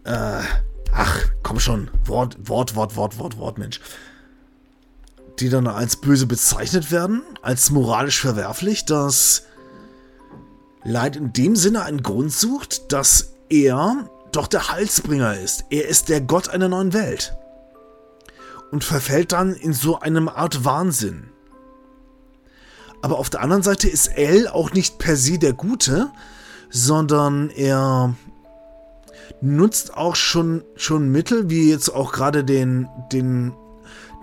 äh, 0.05 0.41
ach, 0.93 1.30
komm 1.51 1.59
schon, 1.59 1.89
Wort, 2.05 2.37
Wort, 2.47 2.77
Wort, 2.77 2.95
Wort, 2.95 3.19
Wort, 3.19 3.37
Wort, 3.37 3.57
Mensch, 3.57 3.81
die 5.41 5.49
dann 5.49 5.67
als 5.67 5.97
böse 5.97 6.25
bezeichnet 6.25 6.91
werden, 6.91 7.23
als 7.41 7.71
moralisch 7.71 8.21
verwerflich, 8.21 8.85
dass 8.85 9.43
Leid 10.85 11.17
in 11.17 11.33
dem 11.33 11.57
Sinne 11.57 11.83
einen 11.83 12.03
Grund 12.03 12.31
sucht, 12.31 12.93
dass 12.93 13.33
er 13.49 14.09
doch 14.31 14.47
der 14.47 14.69
Halsbringer 14.69 15.37
ist. 15.37 15.65
Er 15.69 15.89
ist 15.89 16.07
der 16.07 16.21
Gott 16.21 16.47
einer 16.47 16.69
neuen 16.69 16.93
Welt. 16.93 17.35
Und 18.71 18.85
verfällt 18.85 19.33
dann 19.33 19.53
in 19.53 19.73
so 19.73 19.99
eine 19.99 20.33
Art 20.33 20.63
Wahnsinn. 20.63 21.31
Aber 23.01 23.19
auf 23.19 23.29
der 23.29 23.41
anderen 23.41 23.63
Seite 23.63 23.89
ist 23.89 24.07
L 24.07 24.47
auch 24.47 24.71
nicht 24.71 24.99
per 24.99 25.17
se 25.17 25.37
der 25.37 25.51
Gute, 25.51 26.11
sondern 26.69 27.49
er 27.49 28.15
nutzt 29.41 29.95
auch 29.95 30.15
schon, 30.15 30.63
schon 30.75 31.11
Mittel, 31.11 31.49
wie 31.49 31.69
jetzt 31.69 31.89
auch 31.89 32.11
gerade 32.11 32.43
den, 32.43 32.87
den, 33.11 33.53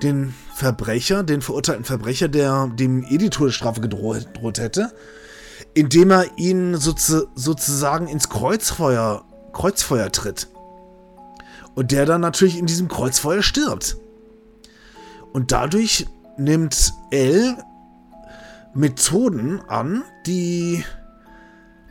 den 0.03 0.35
Verbrecher, 0.55 1.23
den 1.23 1.43
verurteilten 1.43 1.85
Verbrecher, 1.85 2.29
der 2.29 2.71
dem 2.75 3.05
eh 3.05 3.19
die 3.19 3.31
Todesstrafe 3.31 3.81
gedroht, 3.81 4.33
gedroht 4.33 4.59
hätte, 4.59 4.93
indem 5.75 6.11
er 6.11 6.39
ihn 6.39 6.77
sozu 6.77 7.27
sozusagen 7.35 8.07
ins 8.09 8.29
Kreuzfeuer, 8.29 9.25
Kreuzfeuer 9.53 10.11
tritt. 10.13 10.49
Und 11.75 11.93
der 11.93 12.07
dann 12.07 12.21
natürlich 12.21 12.59
in 12.59 12.67
diesem 12.67 12.89
Kreuzfeuer 12.89 13.43
stirbt. 13.43 13.97
Und 15.33 15.53
dadurch 15.53 16.07
nimmt 16.37 16.93
L 17.11 17.57
Methoden 18.75 19.61
an, 19.69 20.05
die 20.27 20.85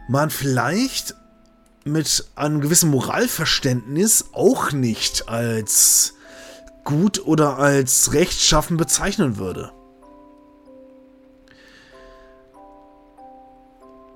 man 0.10 0.30
vielleicht 0.30 1.16
mit 1.88 2.26
einem 2.36 2.62
gewissen 2.62 2.90
Moralverständnis 2.90 4.26
auch 4.34 4.72
nicht 4.72 5.30
als 5.30 6.14
gut 6.84 7.26
oder 7.26 7.58
als 7.58 8.14
rechtschaffen 8.14 8.78
bezeichnen 8.78 9.38
würde. 9.38 9.72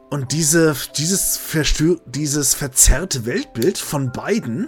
Und 0.09 0.33
diese, 0.33 0.75
dieses, 0.97 1.37
Verstö 1.37 1.97
dieses 2.05 2.53
verzerrte 2.53 3.25
Weltbild 3.25 3.77
von 3.77 4.11
beiden 4.11 4.67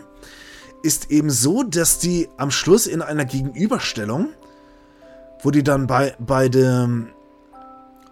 ist 0.83 1.11
eben 1.11 1.29
so, 1.29 1.63
dass 1.63 1.99
die 1.99 2.29
am 2.37 2.49
Schluss 2.49 2.87
in 2.87 3.01
einer 3.01 3.25
Gegenüberstellung, 3.25 4.29
wo 5.41 5.51
die 5.51 5.63
dann 5.63 5.87
bei, 5.87 6.15
beide 6.19 7.07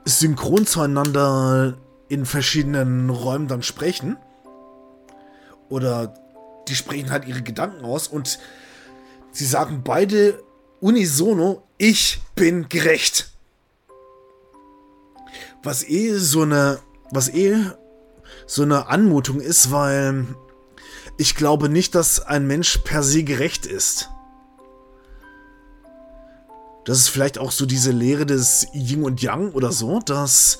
synchron 0.05 0.65
zueinander 0.65 1.77
in 2.09 2.25
verschiedenen 2.25 3.09
Räumen 3.09 3.47
dann 3.47 3.63
sprechen, 3.63 4.17
oder 5.71 6.13
die 6.67 6.75
sprechen 6.75 7.09
halt 7.09 7.25
ihre 7.25 7.41
Gedanken 7.41 7.83
aus 7.83 8.07
und 8.07 8.39
sie 9.31 9.45
sagen 9.45 9.81
beide 9.83 10.43
unisono, 10.79 11.63
ich 11.77 12.21
bin 12.35 12.69
gerecht. 12.69 13.31
Was 15.63 15.83
eh 15.87 16.17
so 16.17 16.43
eine 16.43 16.79
was 17.11 17.29
eh 17.29 17.57
so 18.45 18.63
eine 18.63 18.87
Anmutung 18.87 19.39
ist, 19.39 19.71
weil 19.71 20.25
ich 21.17 21.35
glaube 21.35 21.69
nicht, 21.69 21.95
dass 21.95 22.19
ein 22.19 22.47
Mensch 22.47 22.79
per 22.79 23.03
se 23.03 23.23
gerecht 23.23 23.65
ist. 23.65 24.09
Das 26.85 26.97
ist 26.97 27.09
vielleicht 27.09 27.37
auch 27.37 27.51
so 27.51 27.65
diese 27.65 27.91
Lehre 27.91 28.25
des 28.25 28.67
Yin 28.73 29.03
und 29.03 29.21
Yang 29.21 29.51
oder 29.51 29.71
so, 29.71 29.99
dass 29.99 30.59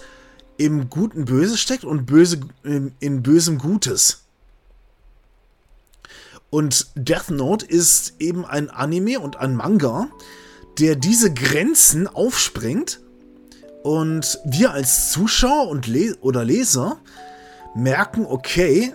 im 0.58 0.90
Guten 0.90 1.26
Böse 1.26 1.58
steckt 1.58 1.84
und 1.84 2.06
Böse 2.06 2.42
in, 2.64 2.94
in 3.00 3.24
Bösem 3.24 3.58
Gutes. 3.58 4.21
Und 6.52 6.88
Death 6.96 7.32
Note 7.32 7.66
ist 7.66 8.16
eben 8.20 8.46
ein 8.46 8.70
Anime 8.70 9.20
und 9.20 9.38
ein 9.38 9.56
Manga, 9.56 10.10
der 10.78 10.96
diese 10.96 11.34
Grenzen 11.34 12.08
aufspringt 12.08 13.00
und 13.84 14.40
wir 14.46 14.72
als 14.72 15.12
Zuschauer 15.12 15.70
und 15.70 15.88
Le 15.88 16.16
oder 16.20 16.44
Leser 16.44 17.00
merken, 17.74 18.26
okay, 18.26 18.94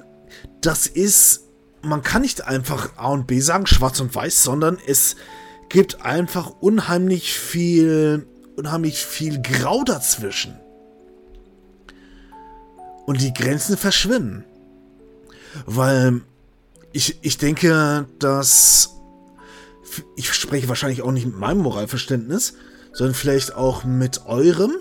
das 0.60 0.86
ist, 0.86 1.44
man 1.82 2.02
kann 2.02 2.22
nicht 2.22 2.46
einfach 2.46 2.96
A 2.96 3.08
und 3.08 3.26
B 3.26 3.40
sagen, 3.40 3.66
schwarz 3.66 4.00
und 4.00 4.14
weiß, 4.14 4.42
sondern 4.42 4.78
es 4.86 5.16
gibt 5.70 6.02
einfach 6.02 6.50
unheimlich 6.60 7.38
viel, 7.38 8.26
unheimlich 8.56 9.04
viel 9.04 9.40
Grau 9.40 9.82
dazwischen. 9.82 10.60
Und 13.06 13.22
die 13.22 13.32
Grenzen 13.32 13.76
verschwimmen. 13.76 14.44
Weil 15.64 16.20
ich, 16.96 17.18
ich 17.20 17.36
denke, 17.36 18.06
dass 18.18 18.90
ich 20.16 20.32
spreche 20.32 20.68
wahrscheinlich 20.68 21.02
auch 21.02 21.12
nicht 21.12 21.26
mit 21.26 21.38
meinem 21.38 21.58
Moralverständnis, 21.58 22.54
sondern 22.92 23.14
vielleicht 23.14 23.54
auch 23.54 23.84
mit 23.84 24.24
eurem, 24.24 24.72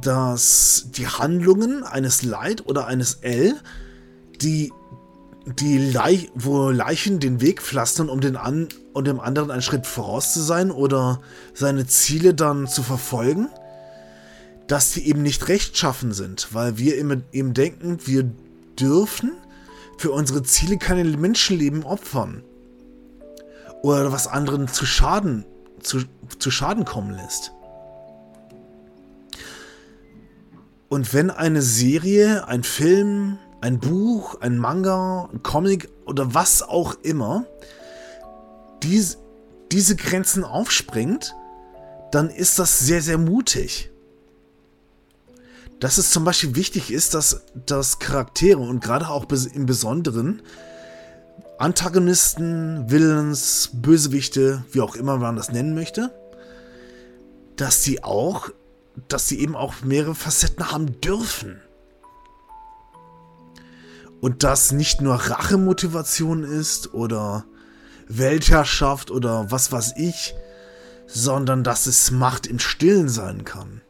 dass 0.00 0.86
die 0.92 1.08
Handlungen 1.08 1.82
eines 1.82 2.22
Light 2.22 2.66
oder 2.66 2.86
eines 2.86 3.14
L, 3.22 3.56
die, 4.40 4.72
die 5.46 5.78
Leich, 5.78 6.30
wo 6.36 6.70
Leichen 6.70 7.18
den 7.18 7.40
Weg 7.40 7.60
pflastern, 7.60 8.08
um, 8.08 8.20
den 8.20 8.36
an, 8.36 8.68
um 8.92 9.04
dem 9.04 9.18
anderen 9.18 9.50
einen 9.50 9.62
Schritt 9.62 9.86
voraus 9.86 10.32
zu 10.32 10.40
sein 10.40 10.70
oder 10.70 11.20
seine 11.54 11.86
Ziele 11.88 12.34
dann 12.34 12.68
zu 12.68 12.84
verfolgen, 12.84 13.48
dass 14.68 14.92
die 14.92 15.08
eben 15.08 15.22
nicht 15.22 15.48
rechtschaffen 15.48 16.12
sind, 16.12 16.54
weil 16.54 16.78
wir 16.78 16.96
eben, 16.96 17.24
eben 17.32 17.52
denken, 17.52 17.98
wir 18.06 18.30
dürfen 18.78 19.32
für 19.98 20.10
unsere 20.10 20.42
Ziele 20.42 20.78
keine 20.78 21.04
Menschenleben 21.04 21.84
opfern 21.84 22.42
oder 23.82 24.12
was 24.12 24.26
anderen 24.26 24.68
zu 24.68 24.86
Schaden, 24.86 25.44
zu, 25.80 26.00
zu 26.38 26.50
Schaden 26.50 26.84
kommen 26.84 27.12
lässt. 27.14 27.52
Und 30.88 31.14
wenn 31.14 31.30
eine 31.30 31.62
Serie, 31.62 32.48
ein 32.48 32.64
Film, 32.64 33.38
ein 33.60 33.78
Buch, 33.78 34.40
ein 34.40 34.58
Manga, 34.58 35.28
ein 35.32 35.42
Comic 35.42 35.88
oder 36.04 36.34
was 36.34 36.62
auch 36.62 36.96
immer 37.02 37.46
dies, 38.82 39.18
diese 39.70 39.96
Grenzen 39.96 40.44
aufspringt, 40.44 41.34
dann 42.10 42.28
ist 42.28 42.58
das 42.58 42.80
sehr, 42.80 43.00
sehr 43.00 43.18
mutig. 43.18 43.91
Dass 45.82 45.98
es 45.98 46.12
zum 46.12 46.22
Beispiel 46.22 46.54
wichtig 46.54 46.92
ist, 46.92 47.12
dass, 47.12 47.42
dass 47.66 47.98
Charaktere 47.98 48.60
und 48.60 48.84
gerade 48.84 49.08
auch 49.08 49.26
im 49.52 49.66
Besonderen 49.66 50.40
Antagonisten, 51.58 52.88
Villains, 52.88 53.70
Bösewichte, 53.72 54.64
wie 54.70 54.80
auch 54.80 54.94
immer 54.94 55.16
man 55.16 55.34
das 55.34 55.50
nennen 55.50 55.74
möchte, 55.74 56.12
dass 57.56 57.82
sie 57.82 58.04
auch, 58.04 58.50
dass 59.08 59.26
sie 59.26 59.40
eben 59.40 59.56
auch 59.56 59.74
mehrere 59.82 60.14
Facetten 60.14 60.70
haben 60.70 61.00
dürfen. 61.00 61.60
Und 64.20 64.44
das 64.44 64.70
nicht 64.70 65.00
nur 65.00 65.16
Rachemotivation 65.16 66.44
ist 66.44 66.94
oder 66.94 67.44
Weltherrschaft 68.06 69.10
oder 69.10 69.50
was 69.50 69.72
weiß 69.72 69.94
ich, 69.96 70.36
sondern 71.08 71.64
dass 71.64 71.86
es 71.86 72.12
Macht 72.12 72.46
im 72.46 72.60
Stillen 72.60 73.08
sein 73.08 73.44
kann. 73.44 73.82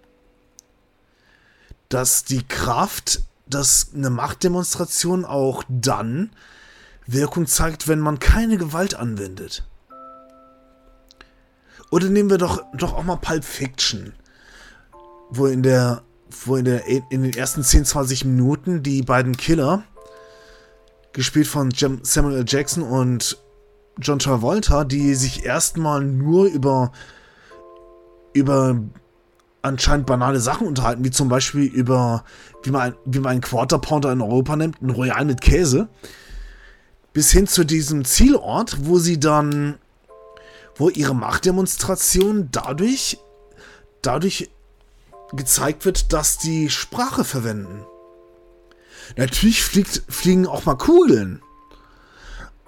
Dass 1.92 2.24
die 2.24 2.42
Kraft, 2.42 3.20
dass 3.46 3.90
eine 3.94 4.08
Machtdemonstration 4.08 5.26
auch 5.26 5.62
dann 5.68 6.30
Wirkung 7.06 7.46
zeigt, 7.46 7.86
wenn 7.86 8.00
man 8.00 8.18
keine 8.18 8.56
Gewalt 8.56 8.94
anwendet. 8.94 9.62
Oder 11.90 12.08
nehmen 12.08 12.30
wir 12.30 12.38
doch, 12.38 12.62
doch 12.74 12.94
auch 12.94 13.02
mal 13.02 13.16
Pulp 13.16 13.44
Fiction, 13.44 14.14
wo 15.28 15.44
in 15.44 15.62
der, 15.62 16.00
wo 16.46 16.56
in 16.56 16.64
der, 16.64 16.86
in 16.86 17.24
den 17.24 17.34
ersten 17.34 17.62
10, 17.62 17.84
20 17.84 18.24
Minuten 18.24 18.82
die 18.82 19.02
beiden 19.02 19.36
Killer, 19.36 19.84
gespielt 21.12 21.46
von 21.46 21.72
Samuel 21.72 22.38
L. 22.38 22.44
Jackson 22.48 22.82
und 22.82 23.36
John 23.98 24.18
Travolta, 24.18 24.84
die 24.84 25.14
sich 25.14 25.44
erstmal 25.44 26.02
nur 26.02 26.46
über, 26.46 26.90
über 28.32 28.80
anscheinend 29.62 30.06
banale 30.06 30.40
Sachen 30.40 30.66
unterhalten, 30.66 31.04
wie 31.04 31.10
zum 31.10 31.28
Beispiel 31.28 31.64
über, 31.64 32.24
wie 32.62 32.70
man, 32.70 32.94
wie 33.04 33.20
man 33.20 33.32
einen 33.32 33.40
Quarter 33.40 33.78
Pounder 33.78 34.12
in 34.12 34.20
Europa 34.20 34.56
nimmt, 34.56 34.82
ein 34.82 34.90
Royal 34.90 35.24
mit 35.24 35.40
Käse 35.40 35.88
bis 37.12 37.30
hin 37.30 37.46
zu 37.46 37.64
diesem 37.64 38.04
Zielort, 38.04 38.86
wo 38.86 38.98
sie 38.98 39.20
dann, 39.20 39.78
wo 40.76 40.88
ihre 40.88 41.14
Machtdemonstration 41.14 42.48
dadurch, 42.50 43.18
dadurch 44.00 44.50
gezeigt 45.32 45.84
wird, 45.84 46.12
dass 46.12 46.38
die 46.38 46.70
Sprache 46.70 47.24
verwenden. 47.24 47.84
Natürlich 49.16 49.62
fliegt, 49.62 50.02
fliegen 50.08 50.46
auch 50.46 50.64
mal 50.64 50.76
Kugeln. 50.76 51.42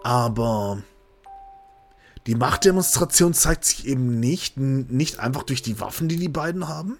Aber 0.03 0.83
die 2.27 2.35
Machtdemonstration 2.35 3.35
zeigt 3.35 3.65
sich 3.65 3.87
eben 3.87 4.19
nicht, 4.19 4.57
nicht 4.57 5.19
einfach 5.19 5.43
durch 5.43 5.63
die 5.63 5.81
Waffen, 5.81 6.09
die 6.09 6.17
die 6.17 6.29
beiden 6.29 6.69
haben, 6.69 6.99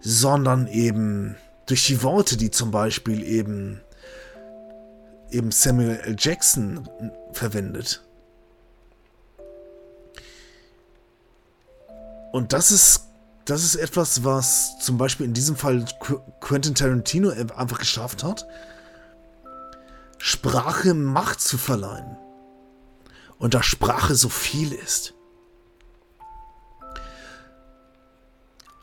sondern 0.00 0.66
eben 0.66 1.36
durch 1.66 1.86
die 1.86 2.02
Worte, 2.02 2.36
die 2.36 2.50
zum 2.50 2.70
Beispiel 2.70 3.22
eben, 3.22 3.80
eben 5.30 5.52
Samuel 5.52 6.00
L. 6.04 6.16
Jackson 6.18 6.88
verwendet. 7.32 8.02
Und 12.32 12.52
das 12.52 12.72
ist 12.72 13.02
das 13.44 13.64
ist 13.64 13.74
etwas, 13.74 14.22
was 14.22 14.78
zum 14.78 14.98
Beispiel 14.98 15.26
in 15.26 15.34
diesem 15.34 15.56
Fall 15.56 15.84
Quentin 16.40 16.74
Tarantino 16.74 17.30
einfach 17.30 17.78
geschafft 17.78 18.22
hat, 18.22 18.46
Sprache 20.18 20.94
Macht 20.94 21.40
zu 21.40 21.58
verleihen. 21.58 22.16
Und 23.42 23.52
da 23.52 23.62
Sprache 23.62 24.14
so 24.14 24.30
viel 24.30 24.72
ist. 24.72 25.12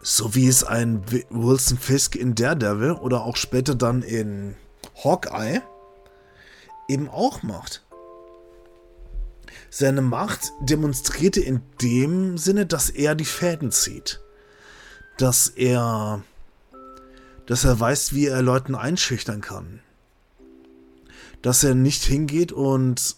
So 0.01 0.35
wie 0.35 0.47
es 0.47 0.63
ein 0.63 1.03
Wilson 1.31 1.79
Fisk 1.79 2.15
in 2.15 2.35
Daredevil 2.35 2.91
oder 2.91 3.23
auch 3.23 3.35
später 3.35 3.73
dann 3.73 4.03
in 4.03 4.55
Hawkeye 5.03 5.61
eben 6.87 7.09
auch 7.09 7.41
macht. 7.41 7.83
Seine 9.71 10.03
Macht 10.03 10.51
demonstrierte 10.61 11.41
in 11.41 11.61
dem 11.81 12.37
Sinne, 12.37 12.67
dass 12.67 12.91
er 12.91 13.15
die 13.15 13.25
Fäden 13.25 13.71
zieht 13.71 14.21
dass 15.19 15.49
er, 15.49 16.23
dass 17.45 17.65
er 17.65 17.79
weiß, 17.79 18.13
wie 18.13 18.27
er 18.27 18.41
Leuten 18.41 18.75
einschüchtern 18.75 19.41
kann. 19.41 19.81
Dass 21.41 21.63
er 21.63 21.75
nicht 21.75 22.03
hingeht 22.03 22.51
und 22.51 23.15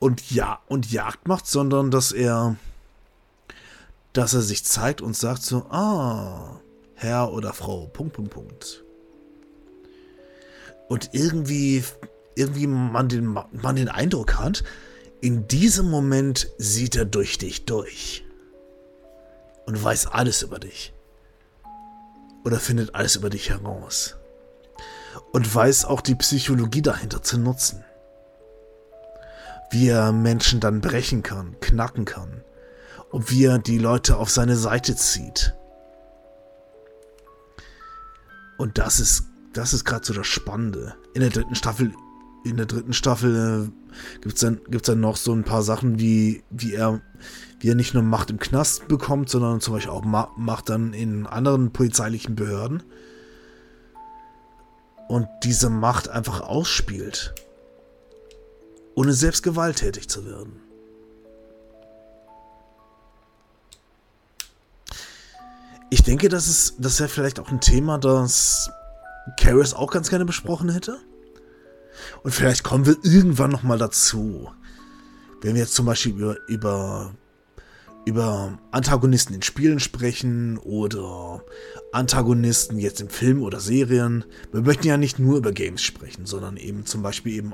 und 0.00 0.30
ja 0.32 0.58
und 0.66 0.90
Jagd 0.90 1.28
macht, 1.28 1.46
sondern 1.46 1.92
dass 1.92 2.10
er 2.10 2.56
dass 4.12 4.34
er 4.34 4.40
sich 4.40 4.64
zeigt 4.64 5.00
und 5.00 5.16
sagt 5.16 5.42
so, 5.42 5.66
ah, 5.70 6.60
Herr 6.94 7.32
oder 7.32 7.52
Frau, 7.52 7.86
Punkt, 7.86 8.14
Punkt, 8.14 8.32
Punkt. 8.32 8.84
Und 10.88 11.10
irgendwie, 11.12 11.84
irgendwie 12.34 12.66
man 12.66 13.08
den, 13.08 13.26
man 13.26 13.76
den 13.76 13.88
Eindruck 13.88 14.34
hat, 14.34 14.64
in 15.20 15.46
diesem 15.46 15.88
Moment 15.88 16.50
sieht 16.58 16.96
er 16.96 17.04
durch 17.04 17.38
dich 17.38 17.64
durch 17.66 18.24
und 19.66 19.82
weiß 19.82 20.06
alles 20.06 20.42
über 20.42 20.58
dich. 20.58 20.92
Oder 22.44 22.58
findet 22.58 22.94
alles 22.94 23.16
über 23.16 23.30
dich 23.30 23.50
heraus. 23.50 24.16
Und 25.32 25.54
weiß 25.54 25.84
auch 25.84 26.00
die 26.00 26.14
Psychologie 26.14 26.82
dahinter 26.82 27.22
zu 27.22 27.38
nutzen. 27.38 27.84
Wie 29.70 29.88
er 29.88 30.12
Menschen 30.12 30.60
dann 30.60 30.80
brechen 30.80 31.22
kann, 31.22 31.56
knacken 31.60 32.04
kann. 32.04 32.42
Und 33.10 33.30
wie 33.30 33.44
er 33.44 33.58
die 33.58 33.78
Leute 33.78 34.16
auf 34.16 34.30
seine 34.30 34.56
Seite 34.56 34.94
zieht. 34.94 35.54
Und 38.58 38.78
das 38.78 39.00
ist, 39.00 39.24
das 39.52 39.72
ist 39.72 39.84
gerade 39.84 40.04
so 40.04 40.12
das 40.12 40.26
Spannende. 40.26 40.94
In 41.14 41.22
der 41.22 41.30
dritten 41.30 41.54
Staffel, 41.54 41.92
in 42.44 42.56
der 42.56 42.66
dritten 42.66 42.92
Staffel 42.92 43.70
äh, 43.70 44.18
gibt 44.20 44.34
es 44.34 44.40
dann, 44.40 44.60
gibt's 44.68 44.86
dann 44.86 45.00
noch 45.00 45.16
so 45.16 45.32
ein 45.32 45.44
paar 45.44 45.62
Sachen, 45.62 45.98
wie, 45.98 46.44
wie 46.50 46.74
er 46.74 47.00
wie 47.60 47.68
er 47.68 47.74
nicht 47.74 47.92
nur 47.92 48.02
Macht 48.02 48.30
im 48.30 48.38
Knast 48.38 48.88
bekommt, 48.88 49.28
sondern 49.28 49.60
zum 49.60 49.74
Beispiel 49.74 49.92
auch 49.92 50.04
Macht 50.04 50.70
dann 50.70 50.94
in 50.94 51.26
anderen 51.26 51.72
polizeilichen 51.72 52.34
Behörden. 52.34 52.82
Und 55.08 55.28
diese 55.44 55.68
Macht 55.68 56.08
einfach 56.08 56.40
ausspielt, 56.40 57.34
ohne 58.94 59.12
selbst 59.12 59.42
gewalttätig 59.42 60.08
zu 60.08 60.26
werden. 60.26 60.60
Ich 65.90 66.02
denke, 66.02 66.28
das 66.28 66.46
ist, 66.46 66.74
das 66.78 67.00
wäre 67.00 67.08
vielleicht 67.08 67.40
auch 67.40 67.50
ein 67.50 67.60
Thema, 67.60 67.98
das 67.98 68.70
Karis 69.38 69.74
auch 69.74 69.90
ganz 69.90 70.08
gerne 70.08 70.24
besprochen 70.24 70.68
hätte. 70.70 70.98
Und 72.22 72.32
vielleicht 72.32 72.62
kommen 72.62 72.86
wir 72.86 72.96
irgendwann 73.02 73.50
nochmal 73.50 73.78
dazu. 73.78 74.50
Wenn 75.42 75.54
wir 75.54 75.62
jetzt 75.62 75.74
zum 75.74 75.86
Beispiel 75.86 76.12
über, 76.12 76.36
über 76.46 77.12
über 78.04 78.58
Antagonisten 78.70 79.34
in 79.34 79.42
Spielen 79.42 79.78
sprechen 79.78 80.58
oder 80.58 81.44
Antagonisten 81.92 82.78
jetzt 82.78 83.00
in 83.00 83.10
Filmen 83.10 83.42
oder 83.42 83.60
Serien. 83.60 84.24
Wir 84.52 84.62
möchten 84.62 84.86
ja 84.86 84.96
nicht 84.96 85.18
nur 85.18 85.36
über 85.36 85.52
Games 85.52 85.82
sprechen, 85.82 86.26
sondern 86.26 86.56
eben 86.56 86.86
zum 86.86 87.02
Beispiel 87.02 87.34
eben 87.34 87.52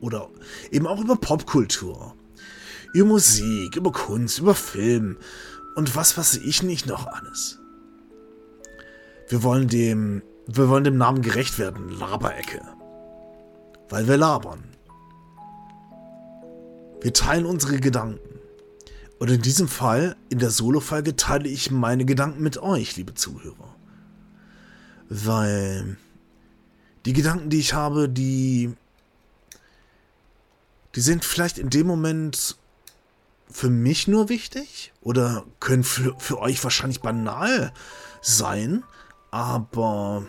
oder 0.00 0.28
eben 0.70 0.86
auch 0.86 1.00
über 1.00 1.16
Popkultur, 1.16 2.14
über 2.92 3.08
Musik, 3.08 3.76
über 3.76 3.92
Kunst, 3.92 4.38
über 4.38 4.54
Film 4.54 5.18
und 5.76 5.94
was 5.96 6.16
weiß 6.16 6.36
ich 6.38 6.62
nicht 6.62 6.86
noch 6.86 7.06
alles. 7.06 7.58
Wir 9.28 9.42
wollen 9.42 9.68
dem, 9.68 10.22
wir 10.46 10.68
wollen 10.68 10.84
dem 10.84 10.96
Namen 10.96 11.22
gerecht 11.22 11.58
werden, 11.58 11.90
Laberecke. 11.90 12.62
Weil 13.90 14.08
wir 14.08 14.16
labern. 14.16 14.64
Wir 17.00 17.12
teilen 17.12 17.46
unsere 17.46 17.78
Gedanken. 17.78 18.40
Und 19.18 19.30
in 19.30 19.42
diesem 19.42 19.68
Fall, 19.68 20.16
in 20.30 20.38
der 20.38 20.50
Solo-Folge, 20.50 21.16
teile 21.16 21.48
ich 21.48 21.70
meine 21.70 22.04
Gedanken 22.04 22.42
mit 22.42 22.58
euch, 22.58 22.96
liebe 22.96 23.14
Zuhörer. 23.14 23.74
Weil 25.08 25.96
die 27.04 27.12
Gedanken, 27.12 27.50
die 27.50 27.58
ich 27.58 27.74
habe, 27.74 28.08
die, 28.08 28.74
die 30.94 31.00
sind 31.00 31.24
vielleicht 31.24 31.58
in 31.58 31.70
dem 31.70 31.86
Moment 31.86 32.56
für 33.50 33.70
mich 33.70 34.08
nur 34.08 34.28
wichtig 34.28 34.92
oder 35.00 35.44
können 35.60 35.84
für, 35.84 36.14
für 36.18 36.38
euch 36.38 36.62
wahrscheinlich 36.62 37.00
banal 37.00 37.72
sein, 38.20 38.84
aber 39.30 40.26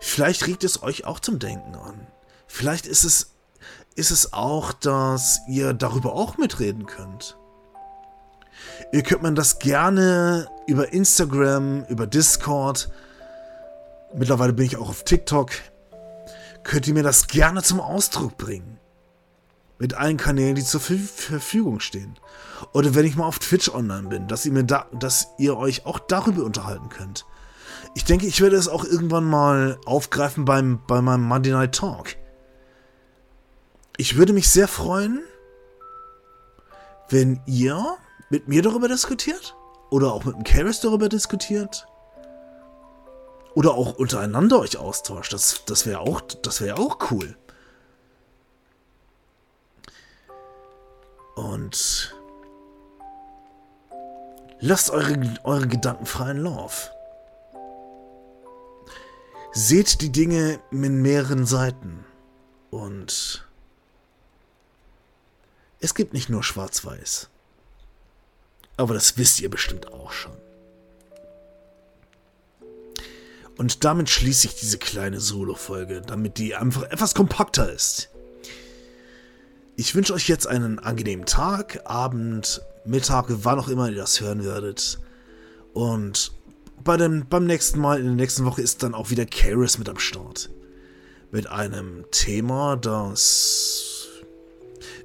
vielleicht 0.00 0.46
regt 0.46 0.64
es 0.64 0.82
euch 0.82 1.04
auch 1.04 1.20
zum 1.20 1.38
Denken 1.38 1.74
an. 1.74 2.06
Vielleicht 2.46 2.86
ist 2.86 3.04
es 3.04 3.32
ist 3.96 4.10
es 4.10 4.34
auch, 4.34 4.74
dass 4.74 5.40
ihr 5.48 5.72
darüber 5.72 6.12
auch 6.12 6.36
mitreden 6.36 6.84
könnt. 6.86 7.38
Ihr 8.92 9.02
könnt 9.02 9.22
mir 9.22 9.32
das 9.32 9.58
gerne 9.58 10.48
über 10.66 10.92
Instagram, 10.92 11.84
über 11.86 12.06
Discord, 12.06 12.90
mittlerweile 14.14 14.52
bin 14.52 14.66
ich 14.66 14.76
auch 14.76 14.90
auf 14.90 15.02
TikTok, 15.04 15.50
könnt 16.62 16.86
ihr 16.86 16.94
mir 16.94 17.02
das 17.02 17.26
gerne 17.26 17.62
zum 17.62 17.80
Ausdruck 17.80 18.36
bringen. 18.36 18.78
Mit 19.78 19.94
allen 19.94 20.16
Kanälen, 20.16 20.54
die 20.54 20.64
zur 20.64 20.80
Verfügung 20.80 21.80
stehen. 21.80 22.18
Oder 22.72 22.94
wenn 22.94 23.04
ich 23.04 23.16
mal 23.16 23.26
auf 23.26 23.38
Twitch 23.38 23.68
online 23.68 24.08
bin, 24.08 24.26
dass 24.26 24.46
ihr, 24.46 24.52
mir 24.52 24.64
da, 24.64 24.86
dass 24.92 25.28
ihr 25.38 25.56
euch 25.56 25.84
auch 25.84 25.98
darüber 25.98 26.44
unterhalten 26.44 26.88
könnt. 26.88 27.26
Ich 27.94 28.04
denke, 28.04 28.26
ich 28.26 28.40
werde 28.40 28.56
es 28.56 28.68
auch 28.68 28.84
irgendwann 28.84 29.24
mal 29.24 29.78
aufgreifen 29.84 30.44
beim, 30.44 30.80
bei 30.86 31.02
meinem 31.02 31.24
Monday 31.24 31.52
Night 31.52 31.74
Talk 31.74 32.16
ich 33.96 34.16
würde 34.16 34.32
mich 34.32 34.50
sehr 34.50 34.68
freuen, 34.68 35.22
wenn 37.08 37.40
ihr 37.46 37.96
mit 38.30 38.48
mir 38.48 38.62
darüber 38.62 38.88
diskutiert 38.88 39.56
oder 39.90 40.12
auch 40.12 40.24
mit 40.24 40.34
dem 40.34 40.44
Karis 40.44 40.80
darüber 40.80 41.08
diskutiert 41.08 41.86
oder 43.54 43.72
auch 43.72 43.96
untereinander 43.96 44.60
euch 44.60 44.76
austauscht. 44.76 45.32
Das, 45.32 45.62
das 45.66 45.86
wäre 45.86 46.00
auch, 46.00 46.20
das 46.20 46.60
wäre 46.60 46.78
auch 46.78 47.10
cool. 47.10 47.36
Und 51.36 52.14
lasst 54.58 54.90
eure, 54.90 55.38
eure 55.44 55.68
Gedanken 55.68 56.06
freien 56.06 56.38
Lauf. 56.38 56.90
Seht 59.52 60.00
die 60.00 60.10
Dinge 60.10 60.58
mit 60.70 60.92
mehreren 60.92 61.46
Seiten 61.46 62.04
und 62.70 63.46
es 65.80 65.94
gibt 65.94 66.14
nicht 66.14 66.30
nur 66.30 66.42
Schwarz-Weiß. 66.42 67.28
Aber 68.78 68.94
das 68.94 69.18
wisst 69.18 69.40
ihr 69.40 69.50
bestimmt 69.50 69.92
auch 69.92 70.12
schon. 70.12 70.36
Und 73.58 73.84
damit 73.84 74.08
schließe 74.08 74.48
ich 74.48 74.54
diese 74.54 74.78
kleine 74.78 75.20
Solo-Folge, 75.20 76.00
damit 76.00 76.38
die 76.38 76.54
einfach 76.54 76.82
etwas 76.84 77.14
kompakter 77.14 77.70
ist. 77.70 78.10
Ich 79.78 79.94
wünsche 79.94 80.14
euch 80.14 80.26
jetzt 80.26 80.46
einen 80.46 80.78
angenehmen 80.78 81.26
Tag, 81.26 81.80
Abend, 81.84 82.62
Mittag, 82.86 83.26
wann 83.28 83.58
auch 83.58 83.68
immer 83.68 83.90
ihr 83.90 83.96
das 83.96 84.22
hören 84.22 84.42
werdet. 84.42 84.98
Und 85.74 86.32
bei 86.82 86.96
dem, 86.96 87.26
beim 87.28 87.44
nächsten 87.44 87.78
Mal, 87.78 87.98
in 87.98 88.06
der 88.06 88.14
nächsten 88.14 88.46
Woche 88.46 88.62
ist 88.62 88.82
dann 88.82 88.94
auch 88.94 89.10
wieder 89.10 89.26
Karis 89.26 89.76
mit 89.78 89.90
am 89.90 89.98
Start. 89.98 90.48
mit 91.30 91.48
einem 91.48 92.06
Thema, 92.10 92.76
das 92.76 94.06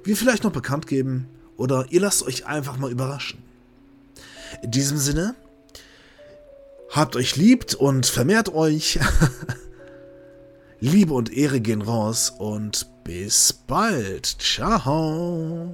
wir 0.04 0.16
vielleicht 0.16 0.44
noch 0.44 0.52
bekannt 0.52 0.86
geben 0.86 1.28
oder 1.58 1.86
ihr 1.90 2.00
lasst 2.00 2.22
euch 2.22 2.46
einfach 2.46 2.78
mal 2.78 2.90
überraschen. 2.90 3.42
In 4.62 4.70
diesem 4.70 4.96
Sinne, 4.96 5.34
habt 6.88 7.16
euch 7.16 7.36
liebt 7.36 7.74
und 7.74 8.06
vermehrt 8.06 8.54
euch. 8.54 8.98
Liebe 10.80 11.12
und 11.12 11.30
Ehre 11.36 11.60
gehen 11.60 11.82
raus 11.82 12.32
und 12.38 12.86
bis 13.04 13.52
bald. 13.52 14.26
Ciao. 14.38 15.68